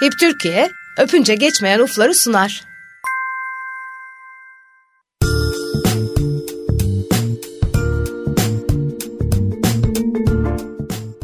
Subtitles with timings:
[0.00, 2.64] HIP Türkiye, öpünce geçmeyen ufları sunar.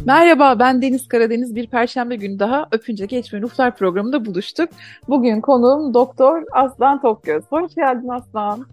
[0.04, 1.54] Merhaba ben Deniz Karadeniz.
[1.54, 4.68] Bir perşembe günü daha Öpünce Geçmeyen Uflar programında buluştuk.
[5.08, 7.44] Bugün konuğum Doktor Aslan Tokgöz.
[7.50, 8.66] Hoş geldin Aslan.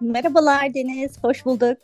[0.00, 1.78] Merhabalar Deniz, hoş bulduk.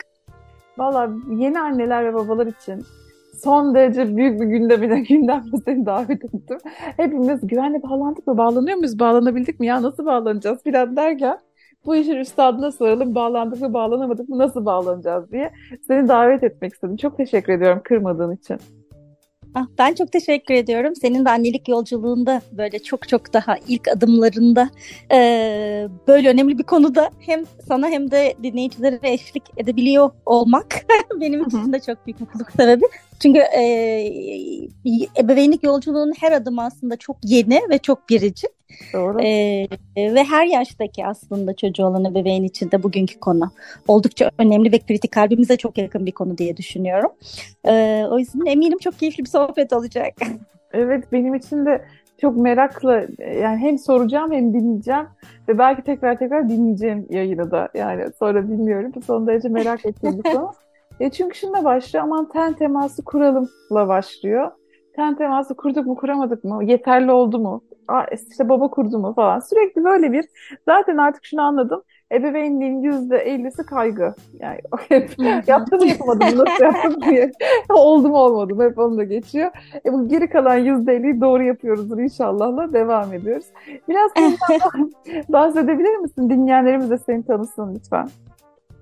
[0.78, 2.86] Valla yeni anneler ve babalar için
[3.32, 6.58] son derece büyük bir gündemine gündemle seni davet ettim.
[6.96, 8.38] Hepimiz güvenle bağlandık mı?
[8.38, 8.98] Bağlanıyor muyuz?
[8.98, 9.66] Bağlanabildik mi?
[9.66, 11.38] Ya nasıl bağlanacağız filan derken
[11.86, 13.14] bu işin üstadına soralım.
[13.14, 14.38] Bağlandık mı bağlanamadık mı?
[14.38, 15.52] Nasıl bağlanacağız diye
[15.86, 16.96] seni davet etmek istedim.
[16.96, 18.56] Çok teşekkür ediyorum kırmadığın için.
[19.54, 20.96] Ah, ben çok teşekkür ediyorum.
[20.96, 24.70] Senin de annelik yolculuğunda böyle çok çok daha ilk adımlarında
[25.12, 25.18] e,
[26.08, 30.86] böyle önemli bir konuda hem sana hem de dinleyicilere eşlik edebiliyor olmak
[31.20, 32.84] benim için de çok büyük mutluluk sebebi.
[33.22, 33.62] Çünkü e,
[35.18, 38.50] ebeveynlik yolculuğunun her adımı aslında çok yeni ve çok biricik.
[38.92, 39.20] Doğru.
[39.20, 43.50] E, ve her yaştaki aslında çocuğu olan ebeveyn için de bugünkü konu
[43.88, 47.10] oldukça önemli ve kritik kalbimize çok yakın bir konu diye düşünüyorum.
[47.66, 50.14] E, o yüzden eminim çok keyifli bir sohbet olacak.
[50.74, 51.84] Evet benim için de
[52.20, 53.06] çok merakla
[53.40, 55.06] yani hem soracağım hem dinleyeceğim
[55.48, 60.52] ve belki tekrar tekrar dinleyeceğim yayını da yani sonra bilmiyorum son derece merak bir konu.
[61.00, 64.50] E çünkü şununla başlıyor aman ten teması kuralımla başlıyor.
[64.96, 66.64] Ten teması kurduk mu kuramadık mı?
[66.64, 67.62] Yeterli oldu mu?
[68.12, 69.38] İşte baba kurdu mu falan.
[69.38, 70.24] Sürekli böyle bir
[70.68, 71.82] zaten artık şunu anladım.
[72.12, 74.14] Ebeveynliğin yüzde ellisi kaygı.
[74.40, 75.10] Yani hep
[75.46, 77.32] yaptım mı yapamadım nasıl yaptım diye.
[77.70, 79.50] oldu mu olmadı mı hep onu da geçiyor.
[79.86, 83.46] E bu geri kalan yüzde elliyi doğru yapıyoruzdur inşallahla devam ediyoruz.
[83.88, 84.10] Biraz
[85.28, 86.30] bahsedebilir misin?
[86.30, 88.08] Dinleyenlerimiz de seni tanısın lütfen.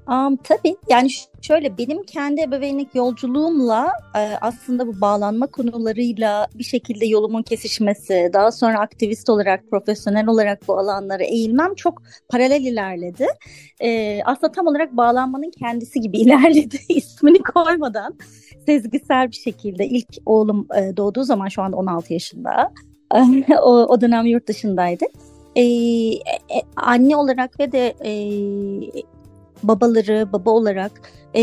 [0.08, 1.10] Um, tabii yani
[1.42, 8.52] şöyle benim kendi ebeveynlik yolculuğumla e, aslında bu bağlanma konularıyla bir şekilde yolumun kesişmesi, daha
[8.52, 13.26] sonra aktivist olarak, profesyonel olarak bu alanlara eğilmem çok paralel ilerledi.
[13.82, 18.18] E, aslında tam olarak bağlanmanın kendisi gibi ilerledi ismini koymadan
[18.66, 22.72] sezgisel bir şekilde ilk oğlum e, doğduğu zaman şu anda 16 yaşında.
[23.62, 25.04] o, o dönem yurt dışındaydı.
[25.56, 26.12] Ee,
[26.76, 28.12] anne olarak ve de e,
[29.62, 30.92] babaları, baba olarak
[31.34, 31.42] e,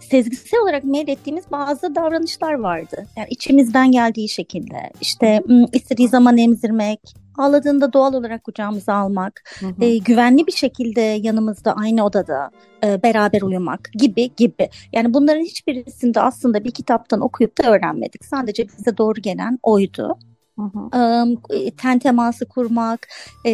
[0.00, 3.06] sezgisel olarak meylettiğimiz bazı davranışlar vardı.
[3.16, 5.42] Yani içimizden geldiği şekilde işte
[5.72, 7.00] istediği zaman emzirmek,
[7.38, 9.84] ağladığında doğal olarak kucağımıza almak, hı hı.
[9.84, 12.50] E, güvenli bir şekilde yanımızda aynı odada
[12.84, 14.68] e, beraber uyumak gibi gibi.
[14.92, 18.24] Yani bunların hiçbirisinde aslında bir kitaptan okuyup da öğrenmedik.
[18.24, 20.18] Sadece bize doğru gelen oydu.
[20.60, 21.42] Um,
[21.82, 23.08] ten teması kurmak,
[23.46, 23.52] e,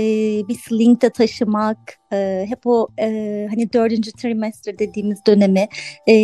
[0.48, 1.78] bir slingde taşımak,
[2.12, 3.06] e, hep o e,
[3.50, 5.68] hani dördüncü trimester dediğimiz dönemi
[6.08, 6.14] e,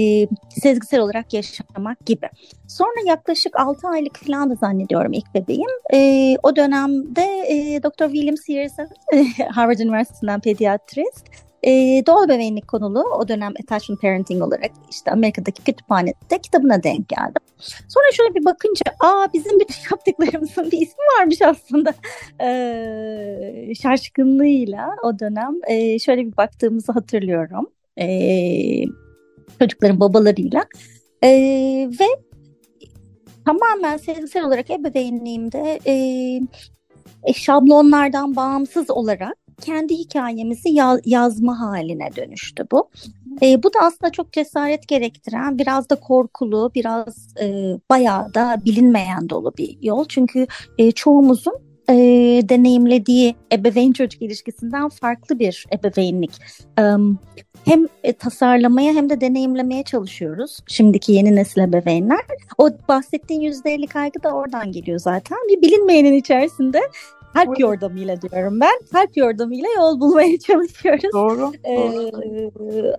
[0.63, 2.29] sezgisel olarak yaşamak gibi.
[2.69, 5.71] Sonra yaklaşık altı aylık falan da zannediyorum ilk bebeğim.
[5.95, 8.13] E, o dönemde e, Dr.
[8.13, 8.89] William Sears'ın
[9.55, 11.27] Harvard Üniversitesi'nden pediatrist
[11.63, 11.71] e,
[12.07, 17.43] doğal bebeğinlik konulu o dönem attachment parenting olarak işte Amerika'daki kütüphanede kitabına denk geldim.
[17.89, 21.95] Sonra şöyle bir bakınca aa bizim bütün yaptıklarımızın bir ismi varmış aslında
[22.41, 27.67] e, şaşkınlığıyla o dönem e, şöyle bir baktığımızı hatırlıyorum.
[28.01, 28.07] E,
[29.59, 30.65] çocukların babalarıyla
[31.23, 31.29] e,
[32.01, 32.07] ve
[33.45, 35.95] tamamen sezgisel olarak ebeveynliğimde e,
[37.35, 42.91] şablonlardan bağımsız olarak kendi hikayemizi ya- yazma haline dönüştü bu.
[43.43, 49.29] E, bu da aslında çok cesaret gerektiren, biraz da korkulu, biraz e, bayağı da bilinmeyen
[49.29, 50.05] dolu bir yol.
[50.09, 50.47] Çünkü
[50.79, 51.55] e, çoğumuzun
[51.89, 51.95] e,
[52.49, 56.33] deneyimlediği ebeveyn çocuk ilişkisinden farklı bir ebeveynlik.
[56.79, 56.83] E,
[57.65, 62.21] hem e, tasarlamaya hem de deneyimlemeye çalışıyoruz şimdiki yeni nesil ebeveynler.
[62.59, 65.39] O bahsettiğin %50 kaygı da oradan geliyor zaten.
[65.49, 66.81] Bir bilinmeyenin içerisinde
[67.35, 68.81] Kalp yordamıyla diyorum ben.
[68.93, 71.13] Kalp yordamıyla yol bulmaya çalışıyoruz.
[71.13, 71.53] Doğru.
[71.65, 72.11] Ee,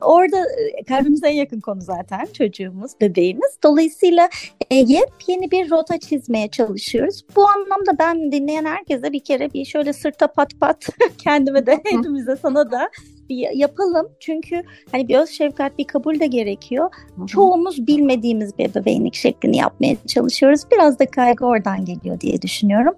[0.01, 0.38] orada
[0.77, 3.57] e, kalbimize en yakın konu zaten çocuğumuz, bebeğimiz.
[3.63, 4.29] Dolayısıyla
[4.71, 7.25] e, yepyeni bir rota çizmeye çalışıyoruz.
[7.35, 10.88] Bu anlamda ben dinleyen herkese bir kere bir şöyle sırta pat pat
[11.18, 12.89] kendime de hepimize sana da
[13.30, 14.07] bir yapalım.
[14.19, 16.89] Çünkü hani bir öz şefkat, bir kabul de gerekiyor.
[17.15, 17.27] Hı-hı.
[17.27, 20.62] Çoğumuz bilmediğimiz bir ebeveynlik şeklini yapmaya çalışıyoruz.
[20.71, 22.94] Biraz da kaygı oradan geliyor diye düşünüyorum.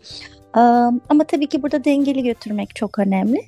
[1.09, 3.41] Ama tabii ki burada dengeli götürmek çok önemli.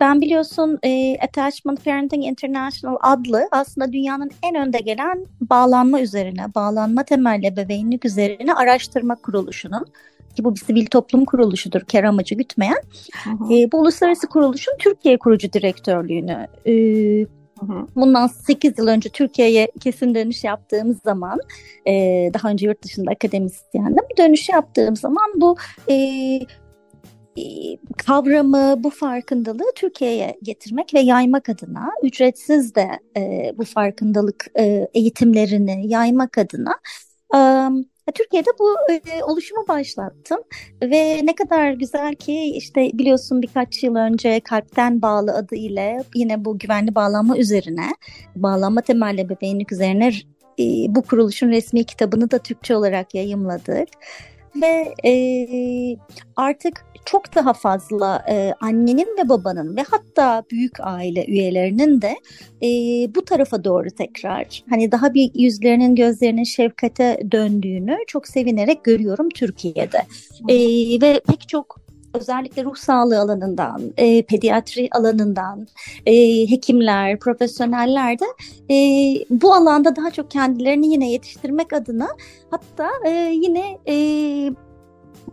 [0.00, 0.78] Ben biliyorsun
[1.22, 8.54] Attachment Parenting International adlı aslında dünyanın en önde gelen bağlanma üzerine, bağlanma temelli ebeveynlik üzerine
[8.54, 9.86] araştırma kuruluşunun
[10.34, 12.82] ki bu bir sivil toplum kuruluşudur, kar amacı gütmeyen.
[13.50, 16.74] E, bu uluslararası kuruluşun Türkiye kurucu direktörlüğünü e,
[17.96, 21.40] Bundan 8 yıl önce Türkiye'ye kesin dönüş yaptığımız zaman,
[21.86, 21.92] e,
[22.34, 25.56] daha önce yurt dışında akademisyendim, dönüş yaptığım zaman bu
[25.88, 25.94] e,
[27.36, 27.42] e,
[27.96, 35.88] kavramı, bu farkındalığı Türkiye'ye getirmek ve yaymak adına ücretsiz de e, bu farkındalık e, eğitimlerini
[35.88, 36.74] yaymak adına
[37.34, 37.38] e,
[38.12, 40.38] Türkiye'de bu e, oluşumu başlattım
[40.82, 46.44] ve ne kadar güzel ki işte biliyorsun birkaç yıl önce Kalpten Bağlı adı ile yine
[46.44, 47.86] bu güvenli bağlanma üzerine,
[48.36, 50.12] bağlanma temelli bebeğinlik üzerine
[50.58, 53.88] e, bu kuruluşun resmi kitabını da Türkçe olarak yayımladık
[54.56, 55.12] ve e,
[56.36, 62.16] artık çok daha fazla e, annenin ve babanın ve hatta büyük aile üyelerinin de
[62.62, 62.68] e,
[63.14, 69.98] bu tarafa doğru tekrar hani daha bir yüzlerinin gözlerinin şefkate döndüğünü çok sevinerek görüyorum Türkiye'de.
[70.48, 70.56] E,
[71.02, 71.83] ve pek çok
[72.14, 75.66] özellikle ruh sağlığı alanından, e, pediatri alanından,
[76.06, 76.14] e,
[76.50, 78.24] hekimler, profesyoneller de
[78.74, 78.76] e,
[79.30, 82.08] bu alanda daha çok kendilerini yine yetiştirmek adına
[82.50, 83.94] hatta e, yine e,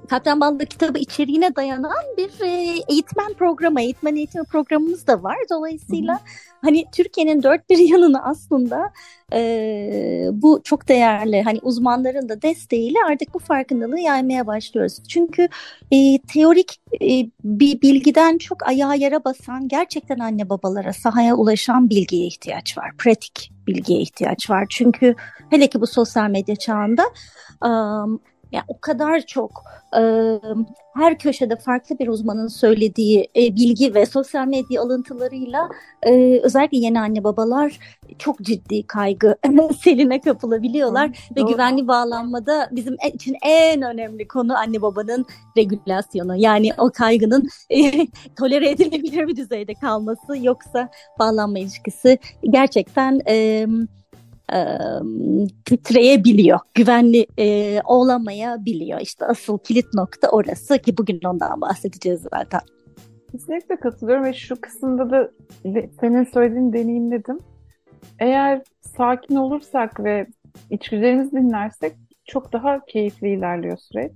[0.09, 5.37] Kaptan Ballı kitabı içeriğine dayanan bir e, eğitmen programı, eğitmen eğitimi programımız da var.
[5.49, 6.23] Dolayısıyla Hı-hı.
[6.61, 8.91] hani Türkiye'nin dört bir yanını aslında
[9.33, 15.03] e, bu çok değerli hani uzmanların da desteğiyle artık bu farkındalığı yaymaya başlıyoruz.
[15.09, 15.47] Çünkü
[15.91, 22.25] e, teorik e, bir bilgiden çok ayağa yere basan gerçekten anne babalara sahaya ulaşan bilgiye
[22.25, 22.91] ihtiyaç var.
[22.97, 24.65] Pratik bilgiye ihtiyaç var.
[24.69, 25.15] Çünkü
[25.49, 27.03] hele ki bu sosyal medya çağında
[27.65, 28.21] um,
[28.51, 29.63] yani o kadar çok
[29.97, 30.01] e,
[30.93, 35.69] her köşede farklı bir uzmanın söylediği e, bilgi ve sosyal medya alıntılarıyla
[36.03, 37.79] e, özellikle yeni anne babalar
[38.17, 39.35] çok ciddi kaygı
[39.83, 41.51] seline kapılabiliyorlar Hı, ve doğru.
[41.51, 45.25] güvenli bağlanmada bizim için en önemli konu anne babanın
[45.57, 46.35] regülasyonu.
[46.35, 48.07] Yani o kaygının e,
[48.39, 50.89] tolere edilebilir bir düzeyde kalması yoksa
[51.19, 53.67] bağlanma ilişkisi gerçekten e,
[54.53, 54.59] e,
[55.65, 56.59] titreyebiliyor.
[56.75, 58.99] Güvenli e, olamayabiliyor.
[58.99, 62.61] İşte asıl kilit nokta orası ki bugün ondan bahsedeceğiz zaten.
[63.31, 65.31] Kesinlikle katılıyorum ve şu kısımda da
[66.01, 67.39] senin söylediğin deneyimledim.
[68.19, 68.61] Eğer
[68.97, 70.27] sakin olursak ve
[70.69, 71.93] içgüdülerimizi dinlersek
[72.25, 74.11] çok daha keyifli ilerliyor süreç.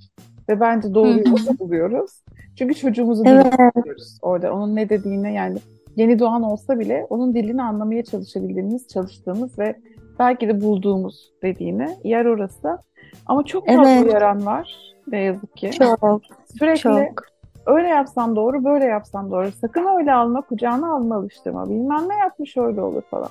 [0.49, 2.11] Ve bence doğru yolu buluyoruz.
[2.57, 3.45] Çünkü çocuğumuzu evet.
[3.53, 4.53] dinliyoruz orada.
[4.53, 5.57] Onun ne dediğine yani
[5.95, 9.75] yeni doğan olsa bile onun dilini anlamaya çalışabildiğimiz, çalıştığımız ve
[10.19, 12.77] belki de bulduğumuz dediğini yer orası.
[13.25, 14.05] Ama çok fazla evet.
[14.05, 15.71] uyaran var ne yazık ki.
[15.71, 16.21] Çok.
[16.59, 17.23] Sürekli çok.
[17.65, 19.51] öyle yapsam doğru, böyle yapsam doğru.
[19.51, 21.69] Sakın öyle alma, kucağına alma alıştırma.
[21.69, 23.29] Bilmem ne yapmış öyle olur falan.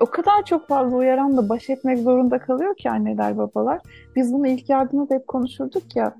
[0.00, 3.80] O kadar çok fazla uyaran da baş etmek zorunda kalıyor ki anneler, babalar.
[4.16, 6.14] Biz bunu ilk yardımda hep konuşurduk ya.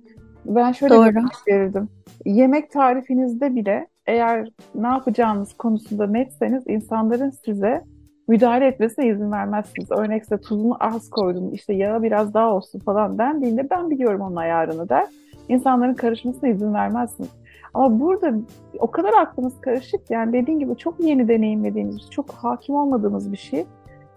[0.44, 1.06] Ben şöyle Doğru.
[1.06, 1.88] bir verirdim.
[2.25, 7.84] Yemek tarifinizde bile eğer ne yapacağınız konusunda netseniz insanların size
[8.28, 9.90] müdahale etmesine izin vermezsiniz.
[9.90, 14.88] Örnekse tuzunu az koydun, işte yağı biraz daha olsun falan dendiğinde ben biliyorum onun ayarını
[14.88, 15.06] der.
[15.48, 17.30] İnsanların karışmasına izin vermezsiniz.
[17.74, 18.32] Ama burada
[18.78, 23.66] o kadar aklımız karışık yani dediğin gibi çok yeni deneyimlediğimiz, çok hakim olmadığımız bir şey.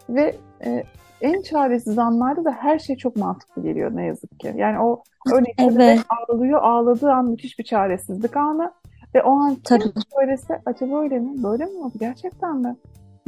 [0.10, 0.84] Ve e,
[1.22, 4.54] en çaresiz anlarda da her şey çok mantıklı geliyor ne yazık ki.
[4.58, 6.00] Yani o örnekte evet.
[6.30, 8.72] ağlıyor, ağladığı an müthiş bir çaresizlik anı.
[9.16, 9.84] Ve o an Tabii.
[10.16, 11.44] söylese acaba öyle mi?
[11.44, 11.94] Böyle mi oldu?
[12.00, 12.76] Gerçekten mi?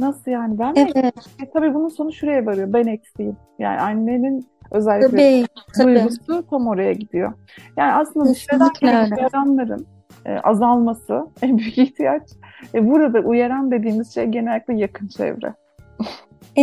[0.00, 0.58] Nasıl yani?
[0.58, 0.96] Ben evet.
[0.96, 1.02] mi?
[1.42, 2.72] E, tabii bunun sonu şuraya varıyor.
[2.72, 3.36] Ben eksiğim.
[3.58, 6.46] Yani annenin özellikle tabii, duygusu tabii.
[6.50, 7.32] tam oraya gidiyor.
[7.76, 8.70] Yani aslında dışarıdan
[9.18, 9.86] uyaranların
[10.26, 12.22] e, azalması en büyük ihtiyaç.
[12.74, 15.54] E, burada uyaran dediğimiz şey genellikle yakın çevre.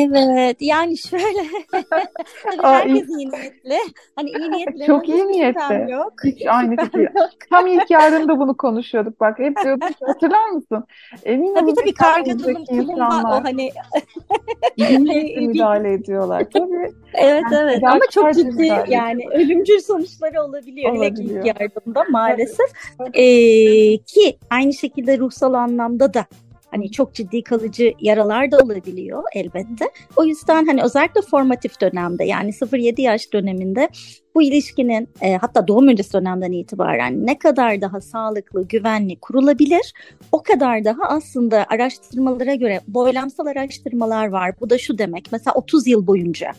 [0.06, 1.24] Evet yani şöyle
[1.72, 3.78] tabii herkes iyi niyetli.
[4.16, 4.86] Hani iyi niyetli.
[4.86, 5.92] Çok iyi niyetli.
[5.92, 6.14] Yok.
[6.26, 7.10] Hiç aynı fikir.
[7.50, 9.40] Tam ilk yarında bunu konuşuyorduk bak.
[9.40, 10.84] Hep diyorduk hatırlar mısın?
[11.26, 13.70] Emin tabii tabii karga tulum tulum o hani.
[14.78, 16.48] iyi niyetli müdahale ediyorlar.
[16.54, 16.92] Tabii.
[17.14, 20.92] Evet yani evet ama çok ciddi yani ölümcül sonuçları olabiliyor.
[20.92, 21.36] olabiliyor.
[21.36, 22.68] Hele ki ilk yardımda maalesef.
[23.14, 26.26] Ee, ki aynı şekilde ruhsal anlamda da
[26.72, 29.86] Hani çok ciddi kalıcı yaralar da olabiliyor elbette.
[30.16, 33.90] O yüzden hani özellikle formatif dönemde yani 0-7 yaş döneminde
[34.36, 39.94] bu ilişkinin e, hatta doğum öncesi dönemden itibaren ne kadar daha sağlıklı, güvenli kurulabilir
[40.32, 44.60] o kadar daha aslında araştırmalara göre boylamsal araştırmalar var.
[44.60, 46.52] Bu da şu demek mesela 30 yıl boyunca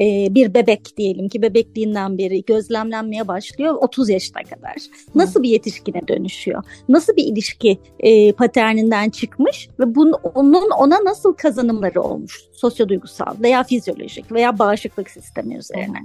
[0.00, 4.74] e, bir bebek diyelim ki bebekliğinden beri gözlemlenmeye başlıyor 30 yaşına kadar.
[5.14, 6.64] Nasıl bir yetişkine dönüşüyor?
[6.88, 12.40] Nasıl bir ilişki e, paterninden çıkmış ve bunun, onun ona nasıl kazanımları olmuş?
[12.52, 15.98] Sosyoduygusal veya fizyolojik veya bağışıklık sistemi üzerine.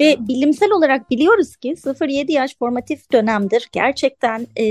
[0.00, 3.68] Ve bilimsel olarak biliyoruz ki 0-7 yaş formatif dönemdir.
[3.72, 4.66] Gerçekten e,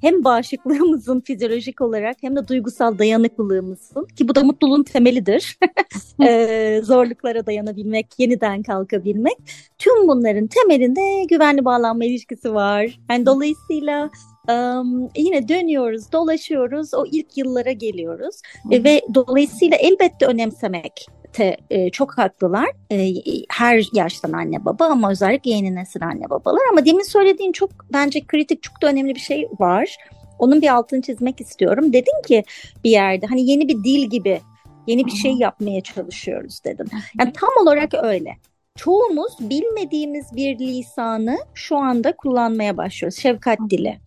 [0.00, 5.58] hem bağışıklığımızın fizyolojik olarak hem de duygusal dayanıklılığımızın ki bu da mutluluğun temelidir.
[6.22, 9.36] e, zorluklara dayanabilmek, yeniden kalkabilmek.
[9.78, 12.98] Tüm bunların temelinde güvenli bağlanma ilişkisi var.
[13.10, 14.10] Yani dolayısıyla
[14.48, 21.90] Um, yine dönüyoruz, dolaşıyoruz, o ilk yıllara geliyoruz e, ve dolayısıyla elbette önemsemek te, e,
[21.90, 22.68] çok haklılar.
[22.92, 23.14] E,
[23.50, 26.62] her yaştan anne baba ama özellikle yeni nesil anne babalar.
[26.72, 29.96] Ama demin söylediğin çok bence kritik, çok da önemli bir şey var.
[30.38, 31.92] Onun bir altını çizmek istiyorum.
[31.92, 32.44] Dedin ki
[32.84, 34.40] bir yerde hani yeni bir dil gibi
[34.86, 36.86] yeni bir şey yapmaya çalışıyoruz dedim.
[37.18, 38.36] Yani tam olarak öyle.
[38.76, 43.18] Çoğumuz bilmediğimiz bir lisanı şu anda kullanmaya başlıyoruz.
[43.18, 43.98] Şefkat dili.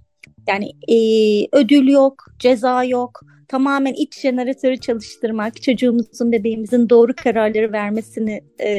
[0.47, 0.97] Yani e,
[1.51, 3.21] ödül yok, ceza yok.
[3.47, 8.71] Tamamen iç jeneratörü çalıştırmak, çocuğumuzun, bebeğimizin doğru kararları vermesini e,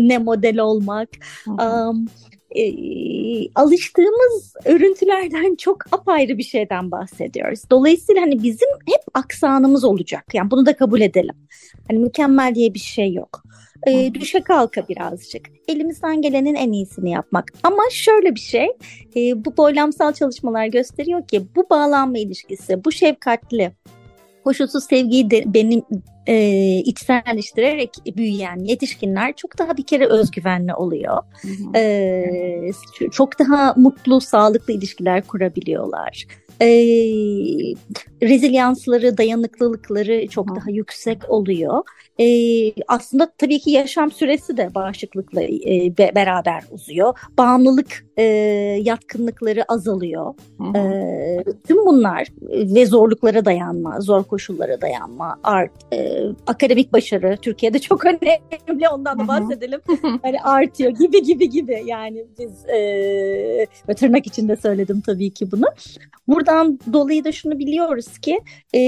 [0.00, 1.08] ne model olmak.
[1.46, 2.06] Um,
[2.56, 2.64] e,
[3.54, 7.62] alıştığımız örüntülerden çok apayrı bir şeyden bahsediyoruz.
[7.70, 10.24] Dolayısıyla hani bizim hep aksanımız olacak.
[10.34, 11.34] Yani bunu da kabul edelim.
[11.88, 13.42] Hani mükemmel diye bir şey yok
[13.86, 15.46] e, düşe kalka birazcık.
[15.68, 17.52] Elimizden gelenin en iyisini yapmak.
[17.62, 18.66] Ama şöyle bir şey,
[19.16, 23.72] e, bu boylamsal çalışmalar gösteriyor ki bu bağlanma ilişkisi, bu şefkatli,
[24.44, 25.82] koşulsuz sevgiyi de benim
[26.26, 26.36] e,
[26.78, 31.22] içselleştirerek büyüyen yetişkinler çok daha bir kere özgüvenli oluyor.
[31.76, 32.70] E,
[33.12, 36.26] çok daha mutlu, sağlıklı ilişkiler kurabiliyorlar
[36.60, 36.66] e,
[38.22, 40.56] rezilyansları, dayanıklılıkları çok Hı.
[40.56, 41.82] daha yüksek oluyor.
[42.20, 42.26] E,
[42.88, 47.18] aslında tabii ki yaşam süresi de bağışıklıkla e, be, beraber uzuyor.
[47.38, 48.24] Bağımlılık e,
[48.82, 50.34] yatkınlıkları azalıyor.
[50.76, 50.80] E,
[51.68, 58.88] tüm bunlar ve zorluklara dayanma, zor koşullara dayanma, art, e, akademik başarı Türkiye'de çok önemli
[58.88, 59.80] ondan da bahsedelim.
[60.22, 65.66] hani artıyor gibi gibi gibi yani biz e, tırnak içinde söyledim tabii ki bunu.
[66.28, 68.40] Buradan dolayı da şunu biliyoruz ki
[68.74, 68.80] e,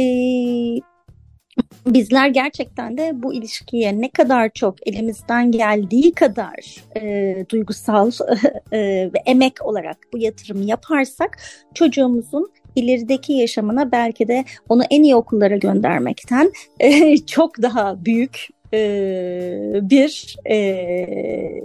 [1.86, 8.10] bizler gerçekten de bu ilişkiye ne kadar çok elimizden geldiği kadar e, duygusal
[8.72, 8.78] e,
[9.14, 11.38] ve emek olarak bu yatırımı yaparsak
[11.74, 19.80] çocuğumuzun ilerideki yaşamına belki de onu en iyi okullara göndermekten e, çok daha büyük e,
[19.82, 21.60] bir e,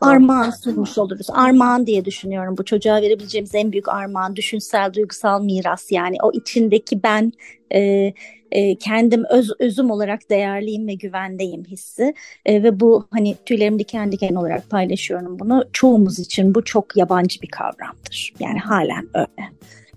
[0.00, 1.26] armağan sunmuş oluruz.
[1.30, 2.56] Armağan diye düşünüyorum.
[2.58, 5.92] Bu çocuğa verebileceğimiz en büyük armağan düşünsel, duygusal miras.
[5.92, 7.32] Yani o içindeki ben
[7.74, 8.12] e,
[8.52, 12.14] e, kendim öz, özüm olarak değerliyim ve güvendeyim hissi.
[12.46, 15.64] E, ve bu hani tüylerim diken diken olarak paylaşıyorum bunu.
[15.72, 18.32] Çoğumuz için bu çok yabancı bir kavramdır.
[18.40, 19.50] Yani halen öyle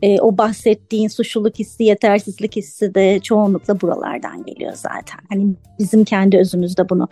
[0.04, 5.20] e, o bahsettiğin suçluluk hissi, yetersizlik hissi de çoğunlukla buralardan geliyor zaten.
[5.30, 7.08] Hani bizim kendi özümüzde bunu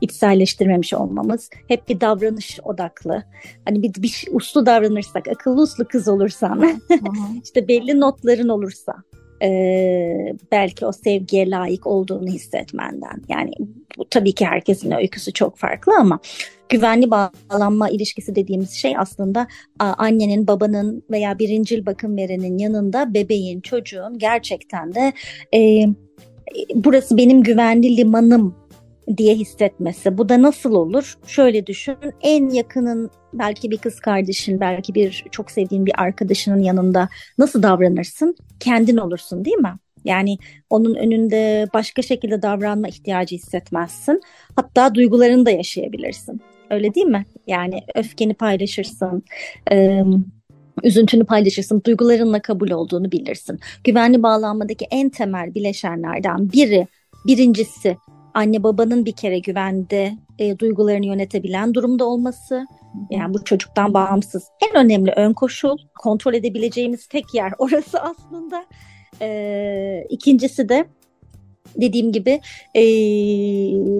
[0.00, 3.22] içselleştirmemiş olmamız hep bir davranış odaklı.
[3.64, 6.80] Hani bir, bir uslu davranırsak, akıllı uslu kız olursan,
[7.44, 8.94] işte belli notların olursa,
[9.42, 9.48] e,
[10.52, 13.22] belki o sevgiye layık olduğunu hissetmenden.
[13.28, 13.52] Yani
[13.98, 16.20] bu tabii ki herkesin öyküsü çok farklı ama
[16.68, 19.46] güvenli bağlanma ilişkisi dediğimiz şey aslında
[19.78, 25.12] annenin, babanın veya birincil bakım verenin yanında bebeğin, çocuğun gerçekten de
[25.54, 25.86] e,
[26.74, 28.54] burası benim güvenli limanım
[29.16, 30.18] diye hissetmesi.
[30.18, 31.18] Bu da nasıl olur?
[31.26, 31.96] Şöyle düşün.
[32.20, 37.08] En yakının belki bir kız kardeşin, belki bir çok sevdiğin bir arkadaşının yanında
[37.38, 38.36] nasıl davranırsın?
[38.60, 39.74] Kendin olursun değil mi?
[40.04, 40.38] Yani
[40.70, 44.20] onun önünde başka şekilde davranma ihtiyacı hissetmezsin.
[44.56, 46.40] Hatta duygularını da yaşayabilirsin.
[46.70, 47.24] Öyle değil mi?
[47.46, 49.22] Yani öfkeni paylaşırsın,
[49.72, 50.02] e,
[50.82, 53.60] üzüntünü paylaşırsın, duygularınla kabul olduğunu bilirsin.
[53.84, 56.86] Güvenli bağlanmadaki en temel bileşenlerden biri,
[57.26, 57.96] birincisi
[58.34, 62.66] anne babanın bir kere güvende e, duygularını yönetebilen durumda olması.
[63.10, 68.64] Yani bu çocuktan bağımsız en önemli ön koşul, kontrol edebileceğimiz tek yer orası aslında.
[69.20, 70.84] E, ikincisi de
[71.80, 72.40] dediğim gibi
[72.74, 72.82] e,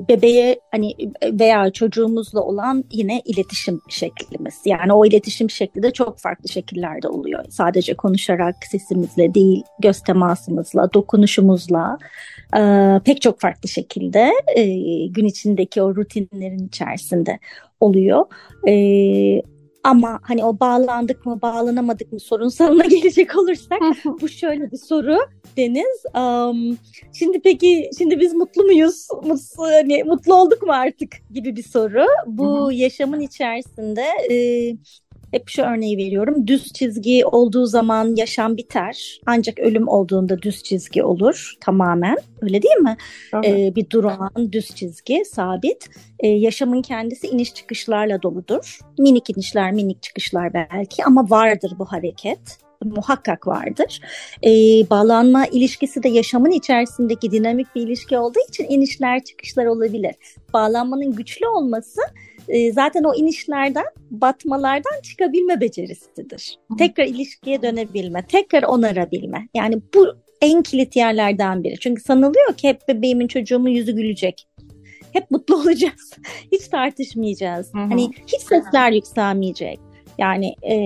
[0.09, 4.55] bebeğe hani veya çocuğumuzla olan yine iletişim şeklimiz.
[4.65, 7.45] Yani o iletişim şekli de çok farklı şekillerde oluyor.
[7.51, 11.99] Sadece konuşarak sesimizle değil, göz temasımızla, dokunuşumuzla
[12.57, 12.61] e,
[13.05, 14.65] pek çok farklı şekilde e,
[15.07, 17.39] gün içindeki o rutinlerin içerisinde
[17.81, 18.25] oluyor.
[18.69, 18.73] E,
[19.87, 23.79] ama hani o bağlandık mı bağlanamadık mı sorunsalına gelecek olursak
[24.21, 25.19] bu şöyle bir soru
[25.57, 26.03] Deniz.
[26.15, 26.79] Um,
[27.13, 29.09] şimdi peki şimdi biz mutlu muyuz?
[29.25, 32.07] Mutlu, hani, mutlu olduk mu artık gibi bir soru.
[32.27, 34.37] Bu yaşamın içerisinde e,
[35.31, 36.47] hep şu örneği veriyorum.
[36.47, 39.21] Düz çizgi olduğu zaman yaşam biter.
[39.27, 42.17] Ancak ölüm olduğunda düz çizgi olur tamamen.
[42.43, 42.97] Öyle değil mi?
[43.45, 45.89] Ee, bir durağan düz çizgi sabit.
[46.21, 48.79] Ee, yaşamın kendisi iniş çıkışlarla doludur.
[48.99, 54.01] Minik inişler, minik çıkışlar belki ama vardır bu hareket muhakkak vardır.
[54.45, 54.51] E,
[54.91, 60.15] bağlanma ilişkisi de yaşamın içerisindeki dinamik bir ilişki olduğu için inişler çıkışlar olabilir.
[60.53, 62.01] Bağlanmanın güçlü olması
[62.49, 66.59] e, zaten o inişlerden, batmalardan çıkabilme becerisidir.
[66.79, 69.49] Tekrar ilişkiye dönebilme, tekrar onarabilme.
[69.55, 70.07] Yani bu
[70.41, 71.79] en kilit yerlerden biri.
[71.81, 74.47] Çünkü sanılıyor ki hep bebeğimin çocuğumun yüzü gülecek.
[75.13, 76.13] Hep mutlu olacağız.
[76.53, 77.75] hiç tartışmayacağız.
[77.75, 77.83] Hı hı.
[77.83, 79.81] Hani hiç sesler yükselmeyecek.
[80.19, 80.77] Yani e,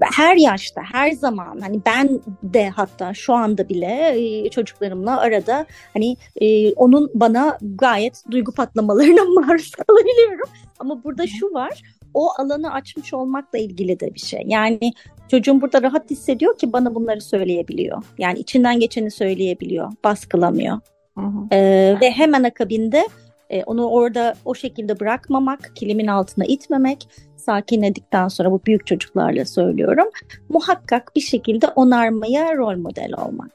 [0.00, 6.16] her yaşta, her zaman hani ben de hatta şu anda bile e, çocuklarımla arada hani
[6.36, 10.48] e, onun bana gayet duygu patlamalarına maruz kalabiliyorum.
[10.78, 11.82] Ama burada şu var,
[12.14, 14.42] o alanı açmış olmakla ilgili de bir şey.
[14.46, 14.92] Yani
[15.28, 18.02] çocuğum burada rahat hissediyor ki bana bunları söyleyebiliyor.
[18.18, 20.78] Yani içinden geçeni söyleyebiliyor, baskılamıyor.
[21.18, 21.46] Hı hı.
[21.52, 23.08] Ee, ve hemen akabinde
[23.50, 30.08] e, onu orada o şekilde bırakmamak, kilimin altına itmemek, sakinledikten sonra bu büyük çocuklarla söylüyorum.
[30.48, 33.50] Muhakkak bir şekilde onarmaya rol model olmak.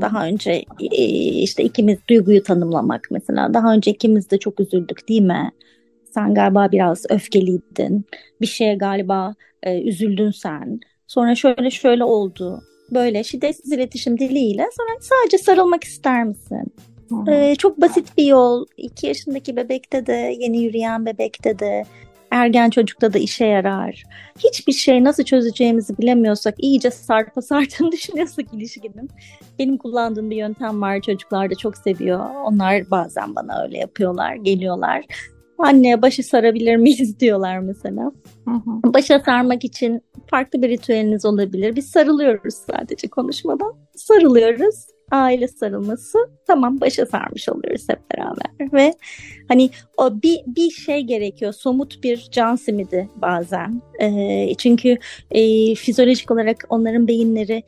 [0.00, 1.04] Daha önce e,
[1.42, 3.54] işte ikimiz duyguyu tanımlamak mesela.
[3.54, 5.50] Daha önce ikimiz de çok üzüldük değil mi?
[6.14, 8.04] Sen galiba biraz öfkeliydin.
[8.40, 10.80] Bir şeye galiba e, üzüldün sen.
[11.06, 12.62] Sonra şöyle şöyle oldu.
[12.90, 16.72] Böyle şiddetsiz iletişim diliyle sonra sadece sarılmak ister misin?
[17.28, 18.66] Ee, çok basit bir yol.
[18.76, 21.84] 2 yaşındaki bebekte de, yeni yürüyen bebekte de,
[22.32, 24.04] ergen çocukta da işe yarar.
[24.38, 29.10] Hiçbir şey nasıl çözeceğimizi bilemiyorsak, iyice sarpa sartığını düşünüyorsak ilişkinin.
[29.58, 31.00] Benim kullandığım bir yöntem var.
[31.00, 32.30] Çocuklar da çok seviyor.
[32.44, 35.04] Onlar bazen bana öyle yapıyorlar, geliyorlar.
[35.58, 38.12] Anne başı sarabilir miyiz diyorlar mesela.
[38.44, 38.94] Hı hı.
[38.94, 41.76] Başa sarmak için farklı bir ritüeliniz olabilir.
[41.76, 43.74] Biz sarılıyoruz sadece konuşmadan.
[43.96, 48.94] Sarılıyoruz aile sarılması tamam başa sarmış oluyoruz hep beraber ve
[49.48, 53.82] hani o bir bir şey gerekiyor somut bir can simidi bazen.
[54.00, 54.98] E, çünkü
[55.30, 57.62] e, fizyolojik olarak onların beyinleri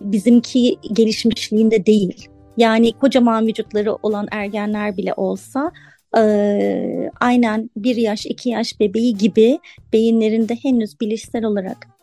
[0.00, 2.28] bizimki gelişmişliğinde değil.
[2.56, 5.72] Yani kocaman vücutları olan ergenler bile olsa
[6.18, 9.58] e, aynen bir yaş iki yaş bebeği gibi
[9.92, 11.95] beyinlerinde henüz bilişsel olarak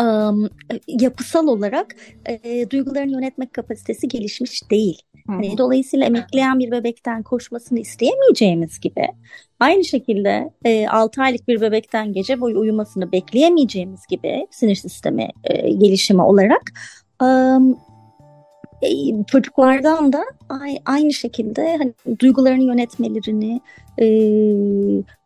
[0.00, 0.48] um,
[0.88, 1.96] yapısal olarak
[2.26, 5.02] e, duygularını yönetmek kapasitesi gelişmiş değil.
[5.26, 9.08] Hani, dolayısıyla emekleyen bir bebekten koşmasını isteyemeyeceğimiz gibi
[9.60, 15.70] aynı şekilde e, 6 aylık bir bebekten gece boyu uyumasını bekleyemeyeceğimiz gibi sinir sistemi e,
[15.70, 16.72] gelişimi olarak
[17.22, 17.78] um,
[19.26, 20.24] çocuklardan da
[20.86, 23.60] aynı şekilde hani duygularını yönetmelerini,
[24.00, 24.06] e,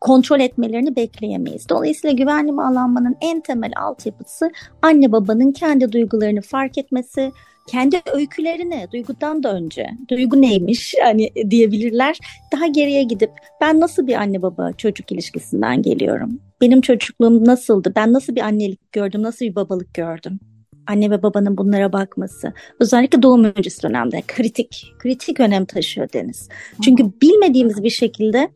[0.00, 1.68] kontrol etmelerini bekleyemeyiz.
[1.68, 4.50] Dolayısıyla güvenli bağlanmanın en temel altyapısı
[4.82, 7.32] anne babanın kendi duygularını fark etmesi,
[7.66, 12.18] kendi öykülerini duygudan da önce duygu neymiş hani diyebilirler.
[12.52, 16.40] Daha geriye gidip ben nasıl bir anne baba çocuk ilişkisinden geliyorum?
[16.60, 17.92] Benim çocukluğum nasıldı?
[17.96, 19.22] Ben nasıl bir annelik gördüm?
[19.22, 20.40] Nasıl bir babalık gördüm?
[20.86, 26.48] Anne ve babanın bunlara bakması özellikle doğum öncesi dönemde kritik kritik önem taşıyor Deniz.
[26.84, 28.50] Çünkü bilmediğimiz bir şekilde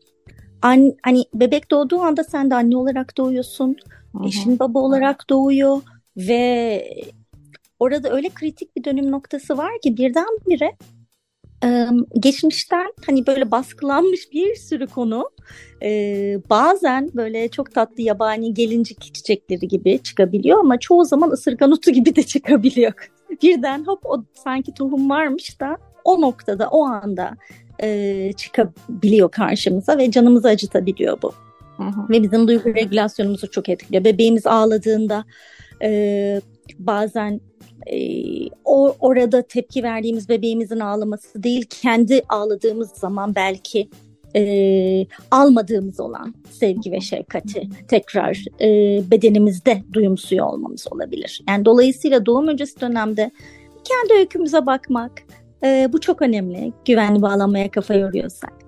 [0.61, 3.75] an, hani bebek doğduğu anda sen de anne olarak doğuyorsun.
[4.11, 4.27] Hı-hı.
[4.27, 5.81] Eşin baba olarak doğuyor
[6.17, 6.85] ve
[7.79, 10.75] orada öyle kritik bir dönüm noktası var ki birdenbire
[12.19, 15.29] geçmişten hani böyle baskılanmış bir sürü konu
[16.49, 22.15] bazen böyle çok tatlı yabani gelincik çiçekleri gibi çıkabiliyor ama çoğu zaman ısırgan otu gibi
[22.15, 22.93] de çıkabiliyor.
[23.43, 27.37] Birden hop o sanki tohum varmış da o noktada o anda
[28.37, 31.33] çıkabiliyor karşımıza ve canımızı acıtabiliyor bu.
[31.77, 32.09] Hı hı.
[32.09, 34.03] Ve bizim duygu regülasyonumuzu çok etkiliyor.
[34.03, 35.25] Bebeğimiz ağladığında
[35.83, 36.41] e,
[36.79, 37.41] bazen
[37.87, 37.97] e,
[39.01, 43.89] orada tepki verdiğimiz bebeğimizin ağlaması değil kendi ağladığımız zaman belki
[44.35, 48.67] e, almadığımız olan sevgi ve şefkati tekrar e,
[49.11, 51.41] bedenimizde duyumsuyor olmamız olabilir.
[51.49, 53.31] Yani dolayısıyla doğum öncesi dönemde
[53.83, 55.11] kendi öykümüze bakmak
[55.63, 56.73] e, bu çok önemli.
[56.85, 58.60] Güvenli bağlanmaya kafa yoruyorsak.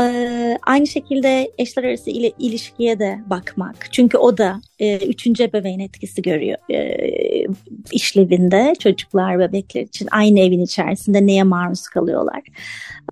[0.00, 3.88] Ee, aynı şekilde eşler arası ile, ilişkiye de bakmak.
[3.92, 7.46] Çünkü o da e, üçüncü ebeveyn etkisi görüyor e,
[7.92, 12.42] işlevinde çocuklar, bebekler için aynı evin içerisinde neye maruz kalıyorlar.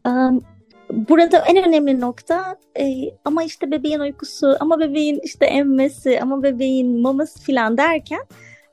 [0.07, 0.11] E,
[0.93, 7.01] burada en önemli nokta e, ama işte bebeğin uykusu, ama bebeğin işte emmesi, ama bebeğin
[7.01, 8.25] maması falan derken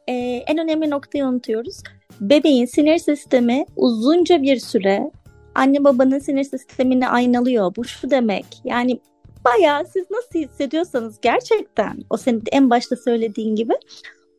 [0.07, 0.13] e,
[0.47, 1.77] en önemli noktayı unutuyoruz.
[2.21, 5.11] Bebeğin sinir sistemi uzunca bir süre
[5.55, 7.75] anne babanın sinir sistemini aynalıyor.
[7.75, 8.99] Bu şu demek yani
[9.45, 13.73] bayağı siz nasıl hissediyorsanız gerçekten o senin en başta söylediğin gibi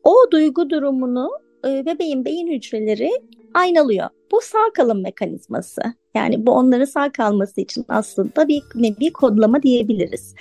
[0.03, 1.29] o duygu durumunu
[1.67, 3.11] e, bebeğin beyin hücreleri
[3.53, 4.09] aynalıyor.
[4.31, 5.81] Bu sağ kalım mekanizması.
[6.15, 10.35] Yani bu onların sağ kalması için aslında bir nevi kodlama diyebiliriz.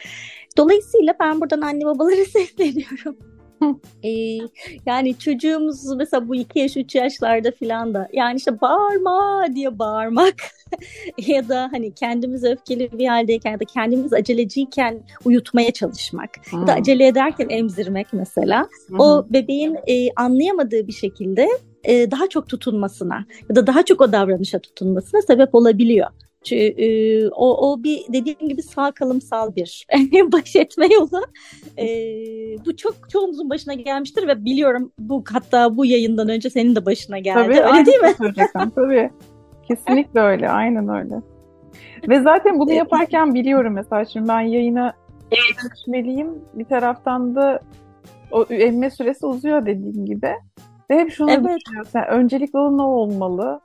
[0.57, 3.34] Dolayısıyla ben buradan anne babaları sesleniyorum
[4.05, 4.39] ee,
[4.87, 10.35] yani çocuğumuz mesela bu iki yaş üç yaşlarda filan da yani işte bağırma diye bağırmak
[11.27, 16.61] ya da hani kendimiz öfkeli bir haldeyken ya da kendimiz aceleciyken uyutmaya çalışmak hmm.
[16.61, 19.01] ya da acele ederken emzirmek mesela hmm.
[19.01, 21.49] o bebeğin e, anlayamadığı bir şekilde
[21.85, 26.07] e, daha çok tutunmasına ya da daha çok o davranışa tutunmasına sebep olabiliyor.
[26.45, 29.87] Çünkü e, o, o bir dediğim gibi sağ kalımsal bir
[30.33, 31.27] baş etme yolu.
[31.79, 31.87] E,
[32.67, 37.19] bu çok çoğumuzun başına gelmiştir ve biliyorum bu hatta bu yayından önce senin de başına
[37.19, 37.55] geldi.
[37.55, 38.35] Tabii, öyle değil mi?
[38.75, 39.11] Tabii.
[39.69, 40.51] Kesinlikle öyle.
[40.51, 41.15] Aynen öyle.
[42.09, 44.93] Ve zaten bunu yaparken biliyorum mesela şimdi ben yayına
[45.65, 46.29] düşmeliyim.
[46.55, 47.61] Bir taraftan da
[48.31, 50.35] o emme süresi uzuyor dediğim gibi.
[50.91, 51.61] Ve hep şunu evet.
[51.61, 51.99] düşünüyorsun.
[51.99, 53.61] Yani öncelikli olan o olmalı.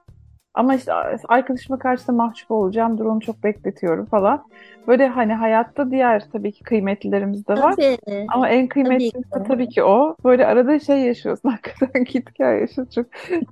[0.59, 0.93] Ama işte
[1.27, 2.97] arkadaşıma karşı da mahcup olacağım.
[2.97, 4.43] Dur onu çok bekletiyorum falan.
[4.87, 7.75] Böyle hani hayatta diğer tabii ki kıymetlilerimiz de var.
[7.75, 8.25] Tabii.
[8.27, 10.15] Ama en kıymetlisi tabii, tabii ki o.
[10.23, 12.91] Böyle arada şey yaşıyorsun hakikaten git gel yaşıyorsun.
[12.95, 13.05] Çok,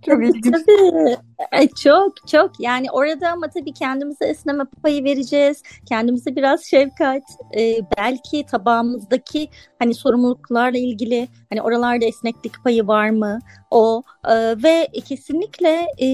[0.05, 0.55] çok ilginç.
[1.51, 1.69] Tabii.
[1.83, 5.63] Çok çok yani orada ama tabii kendimize esneme payı vereceğiz.
[5.89, 7.23] Kendimize biraz şefkat.
[7.57, 13.39] E, belki tabağımızdaki hani sorumluluklarla ilgili hani oralarda esneklik payı var mı?
[13.71, 16.07] O e, ve kesinlikle e,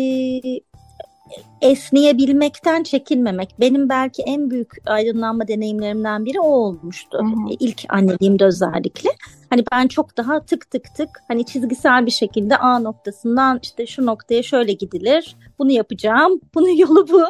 [1.62, 3.56] esneyebilmekten çekinmemek.
[3.60, 7.18] Benim belki en büyük aydınlanma deneyimlerimden biri o olmuştu.
[7.18, 7.56] Hı hı.
[7.60, 9.10] İlk anneliğimde özellikle.
[9.50, 14.06] Hani ben çok daha tık tık tık hani çizgisel bir şekilde A noktasından işte şu
[14.06, 15.36] noktaya şöyle gidilir.
[15.60, 16.40] Bunu yapacağım.
[16.56, 17.24] Bunun yolu bu.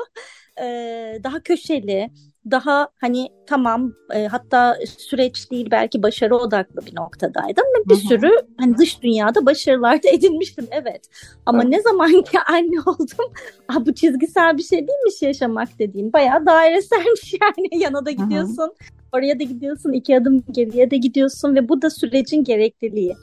[0.61, 2.09] Ee, daha köşeli,
[2.51, 8.07] daha hani tamam e, hatta süreç değil belki başarı odaklı bir noktadaydım ve bir Hı-hı.
[8.07, 11.09] sürü hani dış dünyada başarılar da edinmiştim evet.
[11.45, 11.71] Ama evet.
[11.71, 13.33] ne zaman ki anne oldum
[13.67, 18.73] ah, bu çizgisel bir şey değilmiş yaşamak dediğim bayağı daireselmiş yani yana da gidiyorsun Hı-hı.
[19.13, 23.15] oraya da gidiyorsun iki adım geriye de gidiyorsun ve bu da sürecin gerekliliği.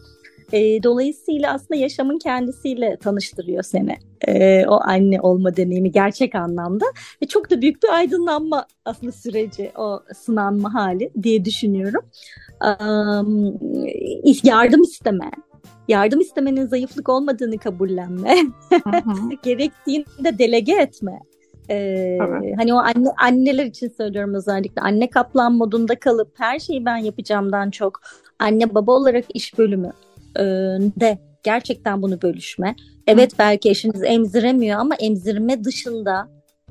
[0.52, 3.96] E, dolayısıyla aslında yaşamın kendisiyle tanıştırıyor seni.
[4.28, 6.84] E, o anne olma deneyimi gerçek anlamda.
[7.22, 12.04] Ve çok da büyük bir aydınlanma aslında süreci, o sınanma hali diye düşünüyorum.
[12.64, 12.70] E,
[14.42, 15.30] yardım isteme,
[15.88, 18.36] yardım istemenin zayıflık olmadığını kabullenme,
[19.42, 21.20] gerektiğinde delege etme.
[21.70, 22.18] Ee,
[22.56, 27.70] hani o anne anneler için söylüyorum özellikle anne kaplan modunda kalıp her şeyi ben yapacağımdan
[27.70, 28.00] çok
[28.38, 29.92] anne baba olarak iş bölümü
[31.00, 32.74] de gerçekten bunu bölüşme.
[33.06, 36.28] Evet belki eşiniz emziremiyor ama emzirme dışında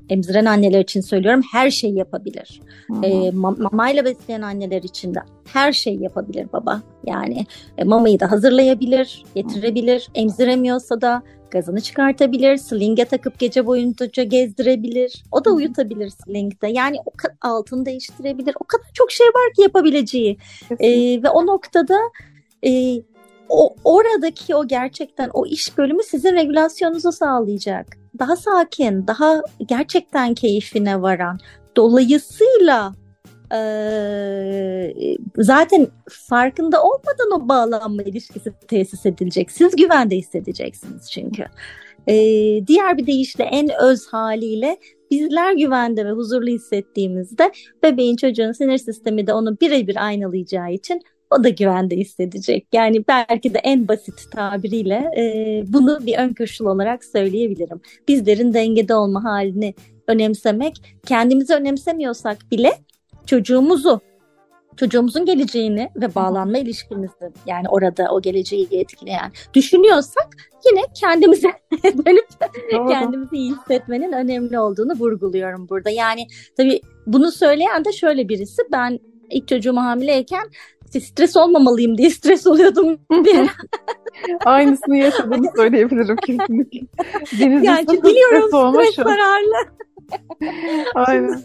[0.09, 2.61] emziren anneler için söylüyorum her şeyi yapabilir.
[3.03, 5.19] E, mamayla besleyen anneler için de
[5.53, 6.81] her şeyi yapabilir baba.
[7.05, 7.45] Yani
[7.77, 10.09] e, mamayı da hazırlayabilir, getirebilir.
[10.15, 15.23] Emziremiyorsa da gazını çıkartabilir, slinge takıp gece boyunca gezdirebilir.
[15.31, 16.67] O da uyutabilir slingde.
[16.67, 18.55] Yani o altını değiştirebilir.
[18.59, 20.37] O kadar çok şey var ki yapabileceği.
[20.79, 20.89] E,
[21.23, 21.97] ve o noktada
[22.65, 23.01] e,
[23.49, 27.87] o oradaki o gerçekten o iş bölümü sizin regülasyonunuzu sağlayacak.
[28.19, 31.39] Daha sakin, daha gerçekten keyfine varan.
[31.75, 32.93] Dolayısıyla
[33.53, 34.93] e,
[35.37, 39.51] zaten farkında olmadan o bağlanma ilişkisi tesis edilecek.
[39.51, 41.45] Siz güvende hissedeceksiniz çünkü.
[42.07, 42.15] E,
[42.67, 44.77] diğer bir deyişle en öz haliyle
[45.11, 47.51] bizler güvende ve huzurlu hissettiğimizde
[47.83, 52.67] bebeğin çocuğun sinir sistemi de onu birebir aynalayacağı için o da güvende hissedecek.
[52.73, 57.81] Yani belki de en basit tabiriyle e, bunu bir ön koşul olarak söyleyebilirim.
[58.07, 59.73] Bizlerin dengede olma halini
[60.07, 62.71] önemsemek, kendimizi önemsemiyorsak bile
[63.25, 64.01] çocuğumuzu
[64.79, 70.27] çocuğumuzun geleceğini ve bağlanma ilişkimizi yani orada o geleceği etkileyen düşünüyorsak
[70.71, 71.47] yine kendimize
[71.83, 72.27] dönüp
[72.89, 75.89] kendimizi iyi hissetmenin önemli olduğunu vurguluyorum burada.
[75.89, 80.49] Yani tabii bunu söyleyen de şöyle birisi ben ilk çocuğuma hamileyken
[80.89, 83.47] stres olmamalıyım diye stres oluyordum diye.
[84.45, 86.79] Aynısını yaşadığını söyleyebilirim kesinlikle.
[87.39, 89.55] Denizin yani biliyorum stres, stres zararlı.
[90.95, 91.41] Aynen.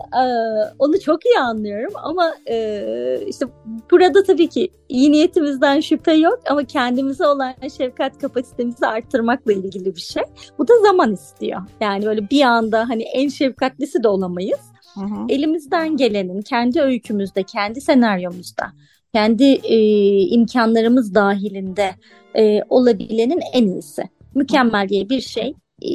[0.00, 3.46] Ee, onu çok iyi anlıyorum ama e, işte
[3.90, 10.00] burada tabii ki iyi niyetimizden şüphe yok ama kendimize olan şefkat kapasitemizi arttırmakla ilgili bir
[10.00, 10.22] şey.
[10.58, 11.60] Bu da zaman istiyor.
[11.80, 14.60] Yani böyle bir anda hani en şefkatlisi de olamayız.
[14.94, 15.26] Hı hı.
[15.28, 18.72] Elimizden gelenin kendi öykümüzde, kendi senaryomuzda,
[19.14, 19.76] kendi e,
[20.20, 21.90] imkanlarımız dahilinde
[22.36, 24.02] e, olabilenin en iyisi.
[24.34, 25.90] Mükemmel diye bir şey e,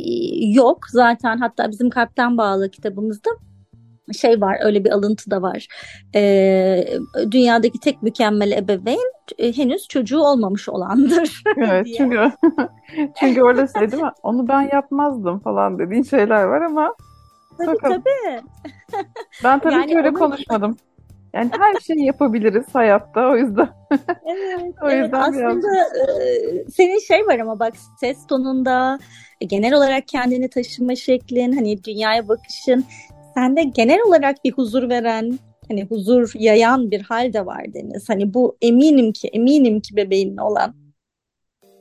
[0.48, 0.80] yok.
[0.92, 3.30] Zaten hatta bizim Kalpten Bağlı kitabımızda
[4.14, 5.68] şey var öyle bir alıntı da var.
[6.16, 6.88] Ee,
[7.32, 11.44] dünyadaki tek mükemmel ebeveyn e, henüz çocuğu olmamış olandır.
[11.58, 12.32] Evet çünkü
[13.20, 14.12] çünkü orada şey değil mi?
[14.24, 16.96] Onu ben yapmazdım falan dediğin şeyler var ama
[17.58, 18.04] tabii bakalım.
[18.04, 18.42] tabii.
[19.44, 20.20] Ben tabii yani ki öyle onu...
[20.20, 20.78] konuşmadım.
[21.36, 23.70] Yani her şeyi yapabiliriz hayatta o yüzden.
[24.26, 29.00] Evet, o yüzden evet aslında e, senin şey var ama bak ses tonunda
[29.40, 32.86] genel olarak kendini taşıma şeklin, hani dünyaya bakışın
[33.34, 38.10] sende genel olarak bir huzur veren, hani huzur yayan bir hal de var Deniz.
[38.10, 40.76] Hani bu eminim ki, eminim ki bebeğinin olan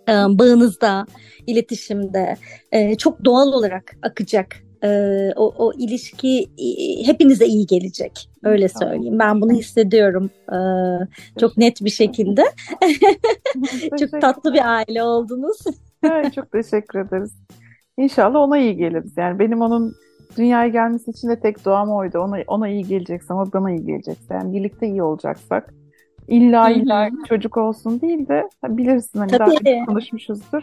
[0.08, 1.06] e, bağınızda,
[1.46, 2.36] iletişimde
[2.72, 4.63] e, çok doğal olarak akacak.
[4.84, 4.88] E,
[5.36, 6.46] o, o ilişki
[7.06, 8.30] hepinize iyi gelecek.
[8.44, 9.18] Öyle söyleyeyim.
[9.18, 10.58] Ben bunu hissediyorum e,
[11.40, 12.44] çok net bir şekilde.
[14.00, 15.58] çok tatlı bir aile oldunuz.
[16.34, 17.32] çok teşekkür ederiz.
[17.96, 19.12] İnşallah ona iyi geliriz.
[19.16, 19.94] Yani benim onun
[20.36, 22.18] dünyaya gelmesi için de tek duam oydu.
[22.18, 24.34] Ona, ona iyi gelecekse ama bana iyi gelecekse.
[24.34, 25.74] Yani birlikte iyi olacaksak.
[26.28, 29.64] İlla illa çocuk olsun değil de bilirsin hani Tabii.
[29.64, 30.62] daha konuşmuşuzdur.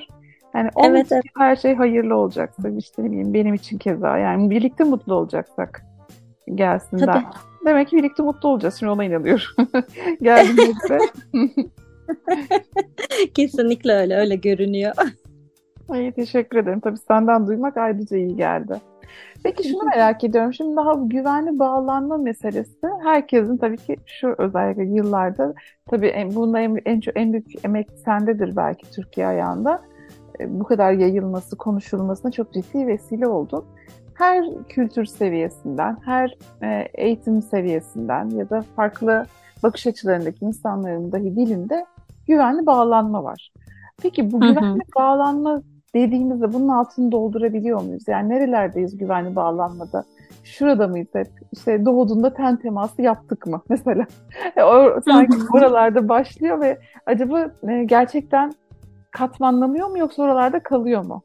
[0.56, 1.24] Yani evet, evet.
[1.38, 5.86] her şey hayırlı olacaksa işte ne bileyim benim için keza yani birlikte mutlu olacaksak
[6.56, 7.08] gelsin Tabii.
[7.08, 7.24] der.
[7.66, 8.76] Demek ki birlikte mutlu olacağız.
[8.80, 9.68] Şimdi ona inanıyorum.
[10.22, 11.00] Geldiğimizde.
[13.34, 14.16] Kesinlikle öyle.
[14.16, 14.94] Öyle görünüyor.
[15.94, 16.80] İyi teşekkür ederim.
[16.80, 18.76] Tabii senden duymak ayrıca iyi geldi.
[19.44, 20.54] Peki şunu merak ediyorum.
[20.54, 25.54] Şimdi daha güvenli bağlanma meselesi herkesin tabii ki şu özellikle yıllarda
[25.90, 29.82] tabii bunda en, en, en büyük emek sendedir belki Türkiye ayağında.
[30.42, 33.66] E, bu kadar yayılması, konuşulmasına çok ciddi vesile oldun.
[34.14, 39.26] Her kültür seviyesinden, her e, eğitim seviyesinden ya da farklı
[39.64, 41.86] bakış açılarındaki insanların dahi dilinde
[42.28, 43.52] güvenli bağlanma var.
[44.02, 44.96] Peki bu güvenli hı hı.
[44.98, 45.62] bağlanma
[45.96, 48.04] dediğimizde bunun altını doldurabiliyor muyuz?
[48.08, 50.04] Yani nerelerdeyiz güvenli bağlanmada?
[50.44, 51.28] Şurada mıyız hep?
[51.52, 54.06] İşte doğduğunda ten teması yaptık mı mesela?
[54.58, 58.54] O, sanki oralarda başlıyor ve acaba e, gerçekten
[59.12, 61.24] katmanlamıyor mu yoksa oralarda kalıyor mu?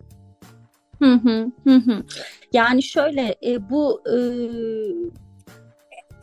[0.99, 2.03] Hı hı hı.
[2.53, 4.17] Yani şöyle e, bu e,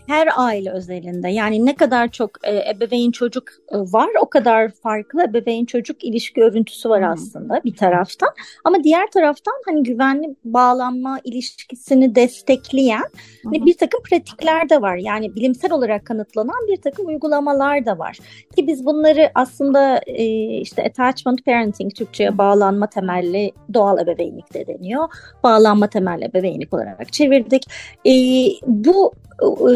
[0.07, 1.29] her aile özelinde.
[1.29, 6.41] Yani ne kadar çok e, ebeveyn çocuk e, var o kadar farklı ebeveyn çocuk ilişki
[6.41, 8.29] örüntüsü var aslında bir taraftan.
[8.63, 13.05] Ama diğer taraftan hani güvenli bağlanma ilişkisini destekleyen
[13.43, 14.97] hani bir takım pratikler de var.
[14.97, 18.17] Yani bilimsel olarak kanıtlanan bir takım uygulamalar da var.
[18.55, 20.23] Ki biz bunları aslında e,
[20.57, 25.07] işte attachment parenting Türkçe'ye bağlanma temelli doğal ebeveynlik de deniyor.
[25.43, 27.63] Bağlanma temelli ebeveynlik olarak çevirdik.
[28.05, 28.13] E,
[28.67, 29.75] bu e,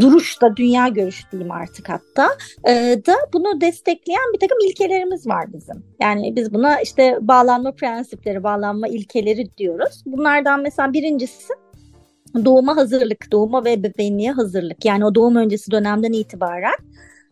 [0.00, 2.28] duruşta dünya görüş diyeyim artık hatta
[2.68, 2.72] e,
[3.06, 5.84] da bunu destekleyen bir takım ilkelerimiz var bizim.
[6.00, 10.02] Yani biz buna işte bağlanma prensipleri, bağlanma ilkeleri diyoruz.
[10.06, 11.52] Bunlardan mesela birincisi
[12.44, 14.84] doğuma hazırlık, doğuma ve bebeğinliğe hazırlık.
[14.84, 16.76] Yani o doğum öncesi dönemden itibaren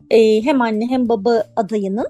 [0.09, 2.07] e, hem anne hem baba adayının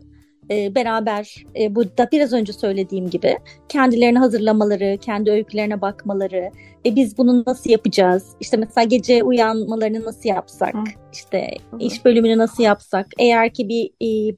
[0.52, 3.38] e, beraber e, bu da biraz önce söylediğim gibi
[3.70, 6.52] kendilerini hazırlamaları, kendi öykülerine bakmaları,
[6.86, 8.28] e, biz bunu nasıl yapacağız?
[8.40, 10.74] İşte mesela gece uyanmalarını nasıl yapsak?
[10.74, 10.84] Hı.
[11.14, 11.78] İşte Hı.
[11.80, 13.08] iş bölümünü nasıl yapsak?
[13.20, 14.36] Eğer ki bir e,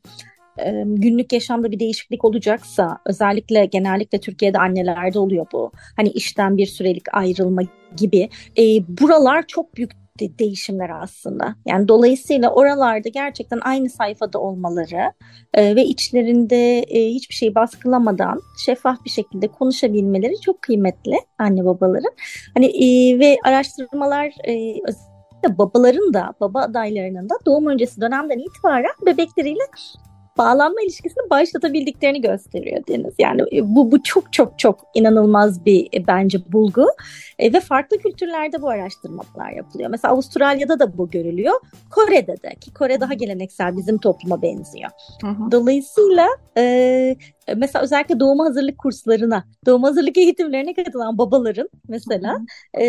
[0.57, 5.71] e, günlük yaşamda bir değişiklik olacaksa özellikle genellikle Türkiye'de annelerde oluyor bu.
[5.95, 7.61] Hani işten bir sürelik ayrılma
[7.97, 8.29] gibi.
[8.57, 8.63] E,
[9.01, 11.55] buralar çok büyük de değişimler aslında.
[11.65, 15.13] Yani dolayısıyla oralarda gerçekten aynı sayfada olmaları
[15.53, 22.13] e, ve içlerinde e, hiçbir şey baskılamadan şeffaf bir şekilde konuşabilmeleri çok kıymetli anne babaların.
[22.53, 24.75] Hani e, ve araştırmalar e,
[25.57, 29.63] babaların da baba adaylarının da doğum öncesi dönemden itibaren bebekleriyle
[30.37, 33.13] bağlanma ilişkisini başlatabildiklerini gösteriyor Deniz.
[33.19, 36.87] Yani e, bu, bu çok çok çok inanılmaz bir e, bence bulgu
[37.39, 39.89] e, ve farklı kültürlerde bu araştırmalar yapılıyor.
[39.89, 41.53] Mesela Avustralya'da da bu görülüyor.
[41.91, 44.89] Kore'de de ki Kore daha geleneksel bizim topluma benziyor.
[45.21, 45.51] Hı hı.
[45.51, 47.15] Dolayısıyla e,
[47.55, 52.37] mesela özellikle doğuma hazırlık kurslarına, doğuma hazırlık eğitimlerine katılan babaların mesela
[52.81, 52.85] e,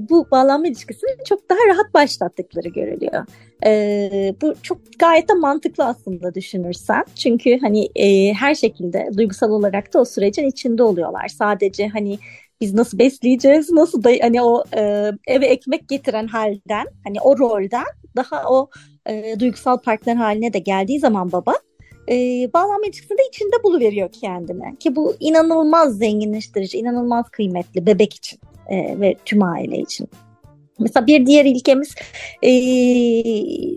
[0.00, 3.26] bu bağlanma ilişkisini çok daha rahat başlattıkları görülüyor.
[3.66, 7.04] E, bu çok gayet de mantıklı aslında düşünürsen.
[7.16, 11.28] Çünkü hani e, her şekilde duygusal olarak da o sürecin içinde oluyorlar.
[11.28, 12.18] Sadece hani
[12.60, 17.84] biz nasıl besleyeceğiz, nasıl da hani o e, eve ekmek getiren halden, hani o rolden
[18.16, 18.70] daha o
[19.06, 21.54] e, duygusal partner haline de geldiği zaman baba
[22.08, 22.14] e,
[22.54, 24.76] bağlanma ilişkisinde içinde buluveriyor kendine.
[24.80, 30.08] Ki bu inanılmaz zenginleştirici, inanılmaz kıymetli bebek için e, ve tüm aile için.
[30.78, 31.94] Mesela bir diğer ilkemiz
[32.42, 32.50] e,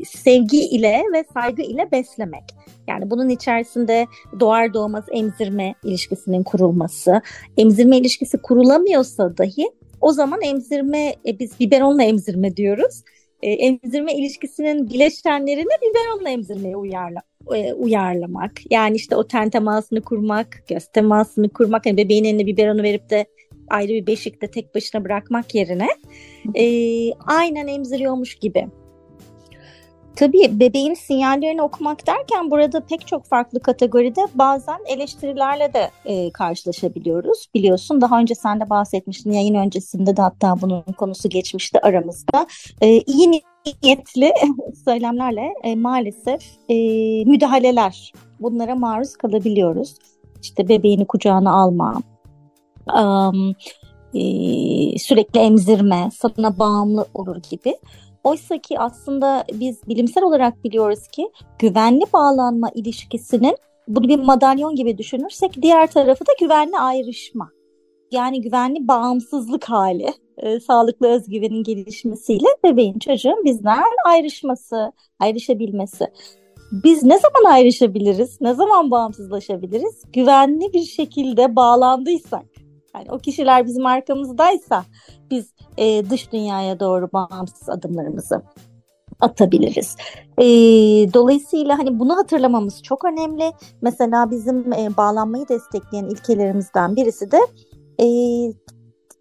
[0.05, 2.43] sevgi ile ve saygı ile beslemek.
[2.87, 4.07] Yani bunun içerisinde
[4.39, 7.21] doğar doğmaz emzirme ilişkisinin kurulması,
[7.57, 13.03] emzirme ilişkisi kurulamıyorsa dahi o zaman emzirme, e, biz biberonla emzirme diyoruz.
[13.41, 17.21] E, emzirme ilişkisinin bileşenlerini biberonla emzirmeye uyarla,
[17.55, 18.51] e, uyarlamak.
[18.69, 21.85] Yani işte o ten temasını kurmak, göz temasını kurmak.
[21.85, 23.25] Yani bebeğin eline biberonu verip de
[23.69, 25.87] ayrı bir beşikte tek başına bırakmak yerine
[26.55, 26.65] e,
[27.13, 28.67] aynen emziriyormuş gibi
[30.17, 37.47] Tabii bebeğin sinyallerini okumak derken burada pek çok farklı kategoride bazen eleştirilerle de e, karşılaşabiliyoruz.
[37.55, 42.47] Biliyorsun daha önce sen de bahsetmiştin yayın öncesinde de hatta bunun konusu geçmişti aramızda.
[42.81, 44.33] E, iyi niyetli
[44.85, 46.75] söylemlerle e, maalesef e,
[47.25, 49.95] müdahaleler bunlara maruz kalabiliyoruz.
[50.41, 52.01] İşte bebeğini kucağına alma,
[52.99, 53.55] um,
[54.13, 54.21] e,
[54.99, 57.75] sürekli emzirme, sana bağımlı olur gibi.
[58.23, 64.97] Oysa ki aslında biz bilimsel olarak biliyoruz ki güvenli bağlanma ilişkisinin bunu bir madalyon gibi
[64.97, 67.49] düşünürsek diğer tarafı da güvenli ayrışma.
[68.11, 76.07] Yani güvenli bağımsızlık hali, e, sağlıklı özgüvenin gelişmesiyle bebeğin çocuğun bizden ayrışması, ayrışabilmesi.
[76.71, 78.41] Biz ne zaman ayrışabiliriz?
[78.41, 80.03] Ne zaman bağımsızlaşabiliriz?
[80.13, 82.45] Güvenli bir şekilde bağlandıysak.
[82.95, 84.83] Yani o kişiler bizim arkamızdaysa
[85.31, 88.41] biz e, dış dünyaya doğru bağımsız adımlarımızı
[89.19, 89.95] atabiliriz.
[90.37, 90.45] E,
[91.13, 93.51] dolayısıyla hani bunu hatırlamamız çok önemli.
[93.81, 97.39] Mesela bizim e, bağlanmayı destekleyen ilkelerimizden birisi de
[98.01, 98.07] e,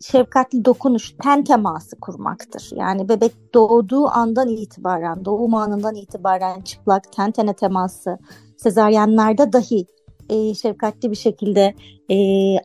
[0.00, 2.70] şefkatli dokunuş, ten teması kurmaktır.
[2.74, 8.18] Yani bebek doğduğu andan itibaren, doğum anından itibaren çıplak ten tene teması,
[8.57, 9.87] sezaryenlerde dahi
[10.31, 11.75] e, şefkatli bir şekilde
[12.11, 12.17] e,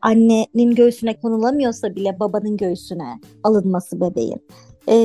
[0.02, 4.41] annenin göğsüne konulamıyorsa bile babanın göğsüne alınması bebeğin.
[4.88, 4.97] E,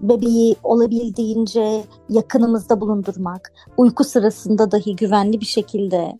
[0.00, 6.16] bebeği olabildiğince yakınımızda bulundurmak, uyku sırasında dahi güvenli bir şekilde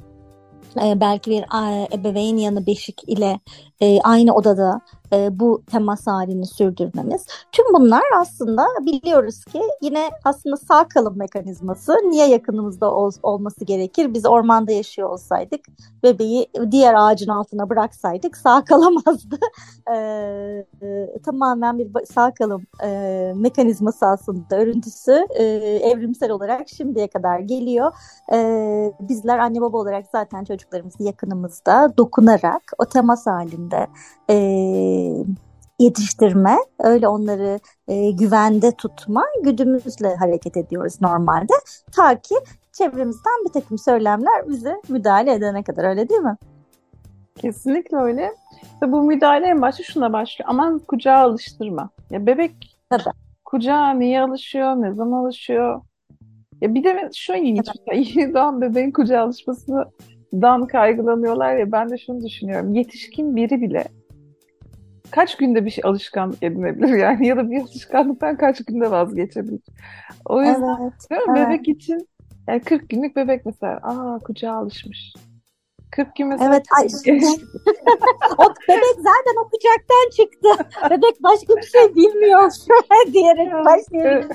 [0.85, 1.45] e, belki bir
[1.95, 3.41] ebeveyn yanı beşik ile
[3.81, 4.81] e, aynı odada
[5.13, 7.27] e, bu temas halini sürdürmemiz.
[7.53, 14.15] Tüm bunlar aslında biliyoruz ki yine aslında sağ kalım mekanizması niye yakınımızda ol, olması gerekir?
[14.15, 15.61] Biz ormanda yaşıyor olsaydık
[16.03, 19.39] bebeği diğer ağacın altına bıraksaydık sağ kalamazdı.
[19.93, 19.97] e,
[20.83, 25.45] e, tamamen bir sağ kalım e, mekanizması aslında örüntüsü e,
[25.91, 27.93] evrimsel olarak şimdiye kadar geliyor.
[28.33, 28.39] E,
[29.01, 33.87] bizler anne baba olarak zaten çocuklarımızı yakınımızda dokunarak o temas halinde
[34.31, 34.35] e,
[35.81, 41.53] yetiştirme, öyle onları e, güvende tutma güdümüzle hareket ediyoruz normalde.
[41.93, 42.35] Ta ki
[42.73, 46.37] çevremizden bir takım söylemler bize müdahale edene kadar öyle değil mi?
[47.37, 48.35] Kesinlikle öyle.
[48.83, 50.49] Ve bu müdahale en başta şuna başlıyor.
[50.51, 51.91] Aman kucağa alıştırma.
[52.11, 53.17] Ya bebek Tabii.
[53.45, 55.81] kucağa niye alışıyor, ne zaman alışıyor?
[56.61, 57.69] Ya bir de şu ilginç.
[57.95, 59.85] Yeni doğan bebeğin kucağa alışmasını
[60.33, 62.75] dan kaygılanıyorlar ya ben de şunu düşünüyorum.
[62.75, 63.85] Yetişkin biri bile
[65.11, 69.61] kaç günde bir şey alışkanlık edinebilir yani ya da bir alışkanlıktan kaç günde vazgeçebilir.
[70.25, 71.35] O yüzden evet, değil mi?
[71.39, 71.49] Evet.
[71.49, 72.09] bebek için
[72.49, 75.13] yani 40 günlük bebek mesela aa kucağa alışmış.
[76.05, 76.55] 40 gün mesela.
[76.55, 76.67] Evet.
[76.79, 76.87] Ay,
[78.39, 80.49] o bebek zaten o kucaktan çıktı.
[80.91, 82.51] Bebek başka bir şey bilmiyor
[83.13, 84.29] diyerek başlayabilirim.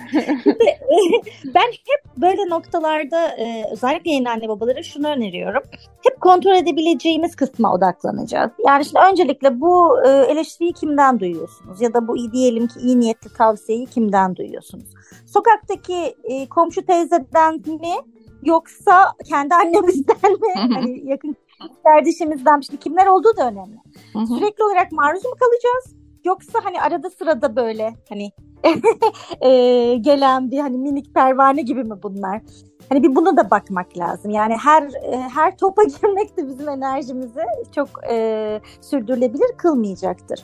[1.56, 5.64] ben hep böyle noktalarda e, özellikle yeni anne babalara şunu öneriyorum.
[6.04, 8.52] Hep kontrol edebileceğimiz kısma odaklanacağız.
[8.68, 11.82] Yani şimdi öncelikle bu e, eleştiriyi kimden duyuyorsunuz?
[11.82, 14.86] Ya da bu diyelim ki iyi niyetli tavsiyeyi kimden duyuyorsunuz?
[15.26, 17.96] Sokaktaki e, komşu teyzeden mi?
[18.44, 20.54] Yoksa kendi annemizden mi?
[20.76, 21.36] hani yakın
[21.84, 23.80] kardeşimizden işte kimler olduğu da önemli.
[24.14, 24.26] Hı hı.
[24.26, 26.06] Sürekli olarak maruz mu kalacağız?
[26.24, 28.32] Yoksa hani arada sırada böyle hani
[29.42, 32.42] e, gelen bir hani minik pervane gibi mi bunlar?
[32.90, 34.32] Hani bir buna da bakmak lazım.
[34.32, 37.42] Yani her e, her topa girmek de bizim enerjimizi
[37.76, 40.44] çok e, sürdürülebilir kılmayacaktır.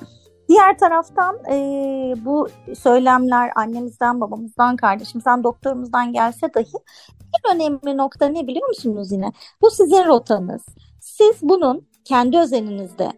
[0.50, 1.56] Diğer taraftan e,
[2.26, 2.48] bu
[2.80, 6.78] söylemler annemizden, babamızdan, kardeşimizden, doktorumuzdan gelse dahi
[7.50, 9.32] en önemli nokta ne biliyor musunuz yine?
[9.62, 10.66] Bu sizin rotanız.
[11.02, 13.12] Siz bunun kendi özelinizde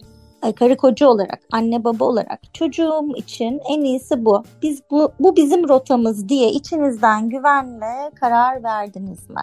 [0.55, 4.43] karı koca olarak, anne baba olarak çocuğum için en iyisi bu.
[4.61, 9.41] Biz bu bu bizim rotamız diye içinizden güvenle karar verdiniz mi?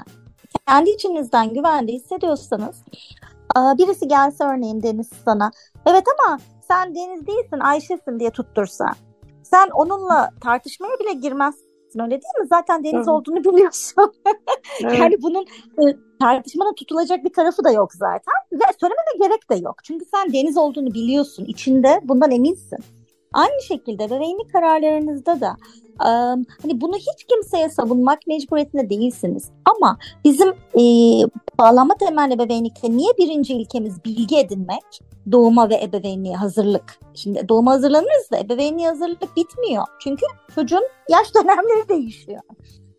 [0.66, 2.82] Kendi içinizden güvende hissediyorsanız
[3.56, 5.50] birisi gelse örneğin Deniz sana
[5.86, 8.86] evet ama sen Deniz değilsin Ayşe'sin diye tuttursa
[9.42, 12.46] sen onunla tartışmaya bile girmezsin öyle değil mi?
[12.48, 13.08] Zaten Deniz evet.
[13.08, 14.12] olduğunu biliyorsun.
[14.82, 14.98] evet.
[14.98, 15.46] Yani bunun
[15.78, 19.76] e, tartışmana tutulacak bir tarafı da yok zaten ve söylemene gerek de yok.
[19.84, 22.78] Çünkü sen deniz olduğunu biliyorsun, içinde bundan eminsin.
[23.32, 25.56] Aynı şekilde bebeğinlik kararlarınızda da
[26.62, 29.50] hani bunu hiç kimseye savunmak mecburiyetinde değilsiniz.
[29.64, 30.84] Ama bizim e,
[31.58, 35.00] bağlanma temelli bebeğinlikte niye birinci ilkemiz bilgi edinmek?
[35.32, 36.98] Doğuma ve ebeveynliğe hazırlık.
[37.14, 39.84] Şimdi doğuma hazırlanırız da ebeveynliğe hazırlık bitmiyor.
[40.00, 42.40] Çünkü çocuğun yaş dönemleri değişiyor.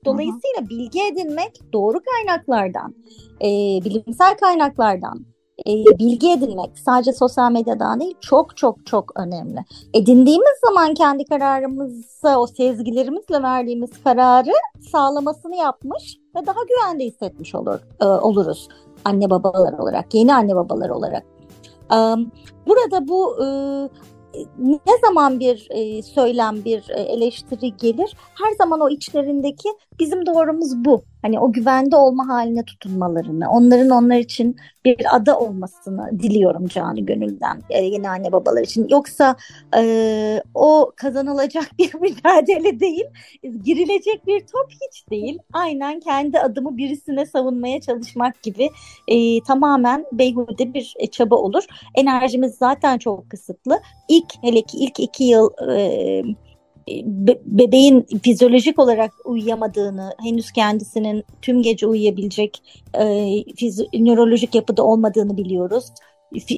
[0.05, 2.95] Dolayısıyla bilgi edinmek doğru kaynaklardan,
[3.41, 3.47] e,
[3.86, 5.26] bilimsel kaynaklardan,
[5.68, 9.60] e, bilgi edinmek sadece sosyal medyadan değil çok çok çok önemli.
[9.93, 14.52] Edindiğimiz zaman kendi kararımızı o sezgilerimizle verdiğimiz kararı
[14.91, 18.68] sağlamasını yapmış ve daha güvende hissetmiş olur e, oluruz
[19.06, 21.24] anne babalar olarak, yeni anne babalar olarak.
[21.93, 21.97] E,
[22.68, 23.47] burada bu e,
[24.60, 29.70] ne zaman bir e, söylem, bir e, eleştiri gelir, her zaman o içlerindeki
[30.02, 31.04] bizim doğrumuz bu.
[31.22, 37.62] Hani o güvende olma haline tutunmalarını, onların onlar için bir ada olmasını diliyorum canı gönülden
[37.70, 38.88] e, yeni anne babalar için.
[38.89, 39.36] Yoksa
[39.78, 43.06] e, o kazanılacak bir mücadele değil,
[43.64, 45.38] girilecek bir top hiç değil.
[45.54, 48.70] Aynen kendi adımı birisine savunmaya çalışmak gibi
[49.08, 51.64] e, tamamen beyhude bir e, çaba olur.
[51.95, 53.80] Enerjimiz zaten çok kısıtlı.
[54.10, 55.49] İlk hele ki ilk iki yıl...
[55.78, 56.24] E,
[57.45, 63.03] bebeğin fizyolojik olarak uyuyamadığını, henüz kendisinin tüm gece uyuyabilecek e,
[63.55, 65.86] fiz- nörolojik yapıda olmadığını biliyoruz.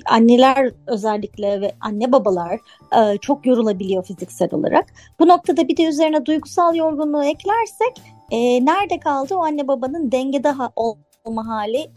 [0.05, 2.59] Anneler özellikle ve anne babalar
[2.97, 4.85] e, çok yorulabiliyor fiziksel olarak.
[5.19, 8.01] Bu noktada bir de üzerine duygusal yorgunluğu eklersek
[8.31, 11.91] e, nerede kaldı o anne babanın dengede ha- olma hali,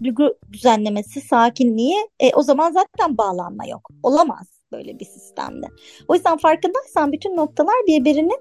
[0.53, 3.89] düzenlemesi, sakinliği e, o zaman zaten bağlanma yok.
[4.03, 5.67] Olamaz böyle bir sistemde.
[6.09, 8.33] O yüzden farkındaysan bütün noktalar birbirini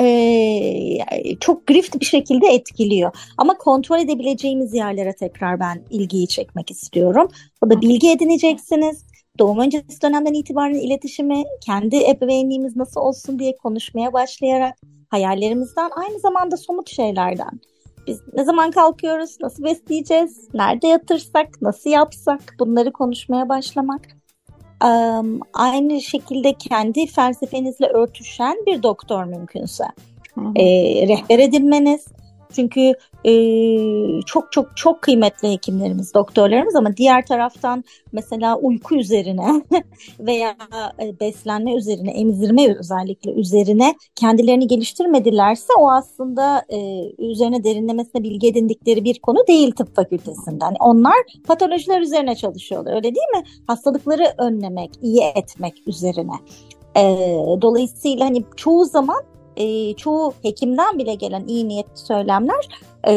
[0.00, 3.16] e, çok grift bir şekilde etkiliyor.
[3.38, 7.28] Ama kontrol edebileceğimiz yerlere tekrar ben ilgiyi çekmek istiyorum.
[7.62, 9.08] O da bilgi edineceksiniz.
[9.38, 14.74] Doğum öncesi dönemden itibaren iletişimi, kendi ebeveynliğimiz nasıl olsun diye konuşmaya başlayarak
[15.08, 17.60] hayallerimizden aynı zamanda somut şeylerden.
[18.06, 24.17] Biz ne zaman kalkıyoruz, nasıl besleyeceğiz, nerede yatırsak, nasıl yapsak bunları konuşmaya başlamak
[25.54, 29.84] aynı şekilde kendi felsefenizle örtüşen bir doktor mümkünse
[30.56, 30.64] e,
[31.08, 32.06] rehber edinmeniz.
[32.52, 32.92] Çünkü
[33.24, 33.32] e,
[34.26, 39.62] çok çok çok kıymetli hekimlerimiz, doktorlarımız ama diğer taraftan mesela uyku üzerine
[40.20, 40.56] veya
[41.02, 49.04] e, beslenme üzerine, emzirme özellikle üzerine kendilerini geliştirmedilerse o aslında e, üzerine derinlemesine bilgi edindikleri
[49.04, 50.74] bir konu değil tıp fakültesinden.
[50.80, 53.42] Onlar patolojiler üzerine çalışıyorlar öyle değil mi?
[53.66, 56.34] Hastalıkları önlemek, iyi etmek üzerine.
[56.96, 57.02] E,
[57.62, 59.22] dolayısıyla hani çoğu zaman
[59.58, 62.68] e, çoğu hekimden bile gelen iyi niyetli söylemler
[63.08, 63.14] e,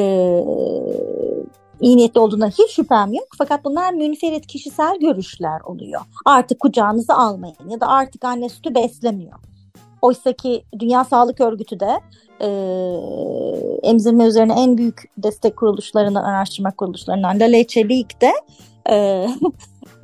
[1.81, 3.27] iyi niyetli olduğuna hiç şüphem yok.
[3.37, 6.01] Fakat bunlar münferit kişisel görüşler oluyor.
[6.25, 9.39] Artık kucağınızı almayın ya da artık anne sütü beslemiyor.
[10.01, 11.99] Oysa ki Dünya Sağlık Örgütü de
[12.41, 12.49] e,
[13.89, 18.31] emzirme üzerine en büyük destek kuruluşlarından, araştırma kuruluşlarından La Leche League'de
[18.89, 18.95] e,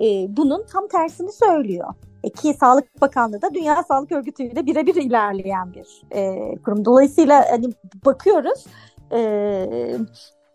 [0.05, 1.93] e, bunun tam tersini söylüyor.
[2.27, 6.85] E, ki Sağlık Bakanlığı da Dünya Sağlık Örgütü ile birebir ilerleyen bir e, kurum.
[6.85, 7.69] Dolayısıyla hani
[8.05, 8.65] bakıyoruz
[9.11, 9.97] e,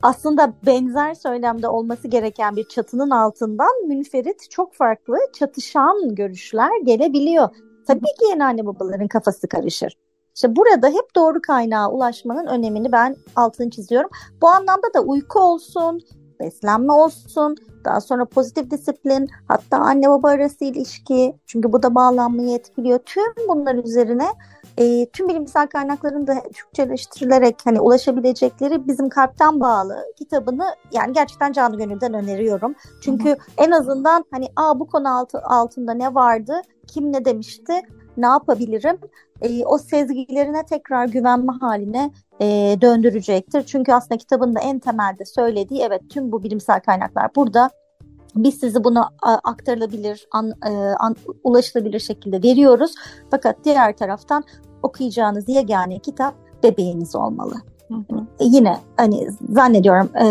[0.02, 7.48] aslında benzer söylemde olması gereken bir çatının altından münferit çok farklı çatışan görüşler gelebiliyor.
[7.86, 9.96] Tabii ki yeni anne babaların kafası karışır.
[10.34, 14.10] İşte burada hep doğru kaynağa ulaşmanın önemini ben altını çiziyorum.
[14.42, 16.00] Bu anlamda da uyku olsun,
[16.43, 22.57] beslenme olsun, daha sonra pozitif disiplin, hatta anne baba arası ilişki, çünkü bu da bağlanmayı
[22.57, 22.99] etkiliyor.
[22.99, 24.26] Tüm bunlar üzerine
[24.78, 31.78] e, tüm bilimsel kaynakların da Türkçeleştirilerek hani ulaşabilecekleri bizim kalpten bağlı kitabını yani gerçekten canlı
[31.78, 32.74] gönülden öneriyorum.
[33.01, 33.36] Çünkü Hı-hı.
[33.59, 37.72] en azından hani aa bu konu altı, altında ne vardı, kim ne demişti,
[38.16, 38.99] ne yapabilirim?
[39.43, 42.47] E, o sezgilerine tekrar güvenme haline e,
[42.80, 43.62] döndürecektir.
[43.62, 47.70] Çünkü aslında kitabın da en temelde söylediği evet tüm bu bilimsel kaynaklar burada.
[48.36, 49.09] Biz sizi bunu
[49.45, 52.95] aktarılabilir, an, e, an, ulaşılabilir şekilde veriyoruz.
[53.30, 54.45] Fakat diğer taraftan
[54.82, 57.55] okuyacağınız yegane kitap bebeğiniz olmalı.
[57.93, 58.20] Hı hı.
[58.40, 60.26] E, yine hani zannediyorum e,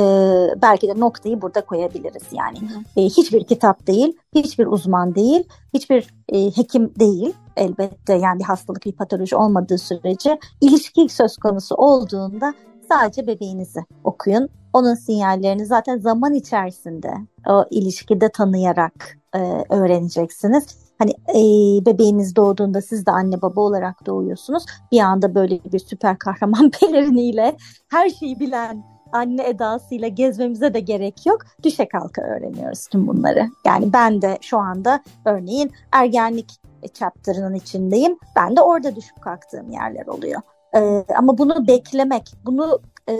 [0.62, 2.59] belki de noktayı burada koyabiliriz yani.
[2.59, 2.80] Hı hı.
[2.97, 5.43] E, hiçbir kitap değil, hiçbir uzman değil,
[5.74, 11.76] hiçbir e, hekim değil elbette yani bir hastalık, bir patoloji olmadığı sürece ilişki söz konusu
[11.76, 12.53] olduğunda
[12.89, 14.49] sadece bebeğinizi okuyun.
[14.74, 17.14] Onun sinyallerini zaten zaman içerisinde
[17.49, 19.39] o ilişkide tanıyarak e,
[19.70, 20.66] öğreneceksiniz.
[21.02, 21.41] Hani e,
[21.86, 24.66] bebeğiniz doğduğunda siz de anne baba olarak doğuyorsunuz.
[24.91, 27.58] Bir anda böyle bir süper kahraman peleriniyle
[27.89, 31.41] her şeyi bilen anne edasıyla gezmemize de gerek yok.
[31.64, 33.49] Düşe kalka öğreniyoruz tüm bunları.
[33.66, 36.52] Yani ben de şu anda örneğin ergenlik
[36.93, 38.18] chapter'ının içindeyim.
[38.36, 40.41] Ben de orada düşüp kalktığım yerler oluyor.
[40.76, 42.80] Ee, ama bunu beklemek, bunu
[43.10, 43.16] e,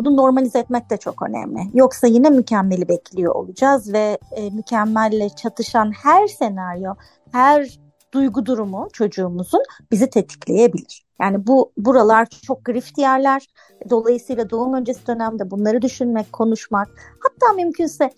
[0.00, 1.60] bunu normalize etmek de çok önemli.
[1.74, 6.94] Yoksa yine mükemmeli bekliyor olacağız ve e, mükemmelle çatışan her senaryo,
[7.32, 7.78] her
[8.14, 11.06] duygu durumu çocuğumuzun bizi tetikleyebilir.
[11.20, 13.46] Yani bu buralar çok grift yerler.
[13.90, 16.88] Dolayısıyla doğum öncesi dönemde bunları düşünmek, konuşmak,
[17.20, 18.10] hatta mümkünse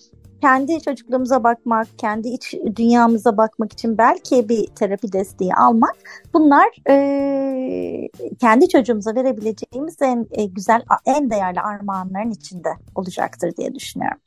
[0.43, 5.97] kendi çocukluğumuza bakmak, kendi iç dünyamıza bakmak için belki bir terapi desteği almak
[6.35, 8.09] bunlar e,
[8.41, 14.21] kendi çocuğumuza verebileceğimiz en e, güzel, en değerli armağanların içinde olacaktır diye düşünüyorum.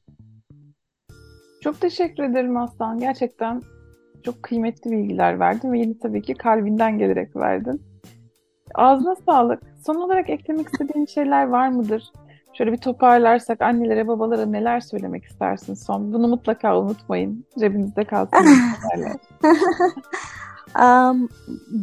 [1.61, 2.99] Çok teşekkür ederim Aslan.
[2.99, 3.61] Gerçekten
[4.24, 7.82] çok kıymetli bilgiler verdin ve yine tabii ki kalbinden gelerek verdin.
[8.76, 9.63] Ağzına sağlık.
[9.86, 12.03] Son olarak eklemek istediğin şeyler var mıdır?
[12.58, 16.14] Şöyle bir toparlarsak annelere babalara neler söylemek istersin son?
[16.14, 17.45] Bunu mutlaka unutmayın.
[17.60, 18.38] Cebinizde kalsın.
[20.82, 21.30] um,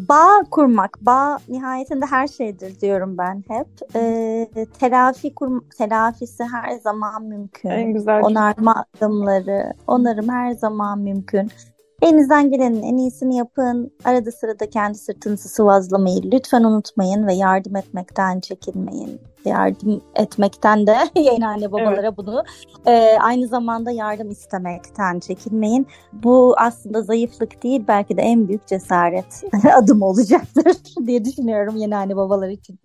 [0.08, 3.66] bağ kurmak, bağ nihayetinde her şeydir diyorum ben hep.
[3.96, 4.48] Ee,
[4.78, 7.70] telafi kur, telafisi her zaman mümkün.
[7.70, 8.22] En güzel.
[8.22, 11.50] Onarma adımları, onarım her zaman mümkün.
[12.02, 13.92] Elinizden gelenin en iyisini yapın.
[14.04, 19.20] Arada sırada kendi sırtınızı sıvazlamayı lütfen unutmayın ve yardım etmekten çekinmeyin.
[19.44, 22.16] Yardım etmekten de yeni anne babalara evet.
[22.16, 22.44] bunu
[22.86, 25.86] e, aynı zamanda yardım istemekten çekinmeyin.
[26.12, 29.44] Bu aslında zayıflık değil belki de en büyük cesaret
[29.74, 30.76] adım olacaktır
[31.06, 32.78] diye düşünüyorum yeni anne babalar için.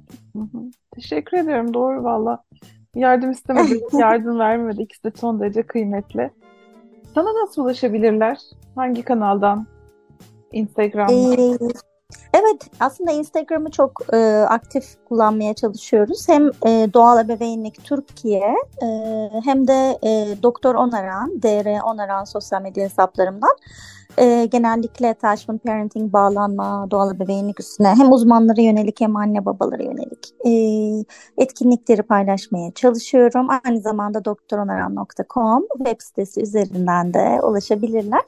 [0.95, 2.43] Teşekkür ediyorum doğru valla.
[2.95, 4.81] Yardım istemedik, yardım vermedik.
[4.81, 6.31] İkisi de son derece kıymetli.
[7.17, 8.37] Sana nasıl ulaşabilirler?
[8.75, 9.67] Hangi kanaldan?
[10.51, 11.39] Instagram'dan?
[11.39, 11.57] Ee,
[12.39, 14.17] evet, aslında Instagram'ı çok e,
[14.49, 16.29] aktif kullanmaya çalışıyoruz.
[16.29, 18.87] Hem e, Doğal Ebeveynlik Türkiye e,
[19.45, 23.55] hem de e, Doktor Onaran, DR Onaran sosyal medya hesaplarımdan
[24.17, 30.33] e, genellikle attachment parenting bağlanma, doğal ebeveynlik üstüne hem uzmanlara yönelik hem anne babalara yönelik
[30.45, 30.51] e,
[31.37, 33.47] etkinlikleri paylaşmaya çalışıyorum.
[33.65, 38.23] Aynı zamanda doktoronaran.com web sitesi üzerinden de ulaşabilirler.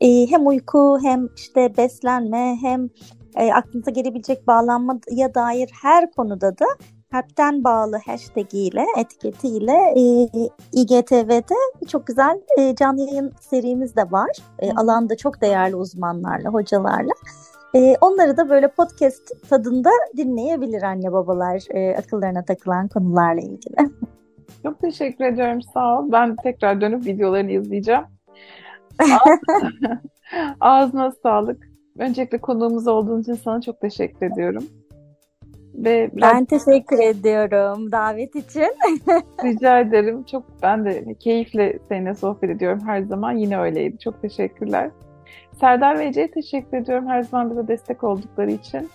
[0.00, 2.90] E, hem uyku hem işte beslenme hem
[3.36, 6.66] e, aklınıza gelebilecek bağlanmaya dair her konuda da
[7.12, 10.02] kalpten bağlı hashtag ile etiketiyle e,
[10.72, 14.30] İGTV'de çok güzel e, canlı yayın serimiz de var.
[14.58, 17.12] E, alanda çok değerli uzmanlarla, hocalarla.
[17.74, 23.76] E, onları da böyle podcast tadında dinleyebilir anne babalar e, akıllarına takılan konularla ilgili.
[24.62, 26.12] Çok teşekkür ediyorum sağ ol.
[26.12, 28.02] Ben tekrar dönüp videolarını izleyeceğim.
[30.60, 31.69] Ağzına sağlık.
[32.00, 34.64] Öncelikle konuğumuz olduğun için sana çok teşekkür ediyorum.
[35.74, 36.34] Ve biraz...
[36.34, 38.74] Ben teşekkür ediyorum davet için.
[39.44, 40.24] Rica ederim.
[40.24, 43.32] Çok ben de keyifle seninle sohbet ediyorum her zaman.
[43.32, 43.98] Yine öyleydi.
[43.98, 44.90] Çok teşekkürler.
[45.60, 48.90] Serdar ve Ece'ye teşekkür ediyorum her zaman bize destek oldukları için.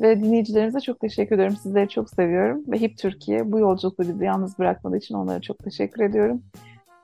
[0.00, 1.56] Ve dinleyicilerimize çok teşekkür ediyorum.
[1.62, 2.64] Sizleri çok seviyorum.
[2.68, 6.42] Ve HIP Türkiye bu yolculukta bizi yalnız bırakmadığı için onlara çok teşekkür ediyorum.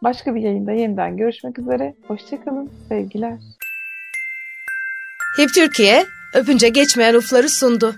[0.02, 1.94] Başka bir yayında yeniden görüşmek üzere.
[2.08, 2.70] Hoşçakalın.
[2.88, 3.38] Sevgiler.
[5.36, 7.94] HIP Türkiye öpünce geçmeyen ufları sundu.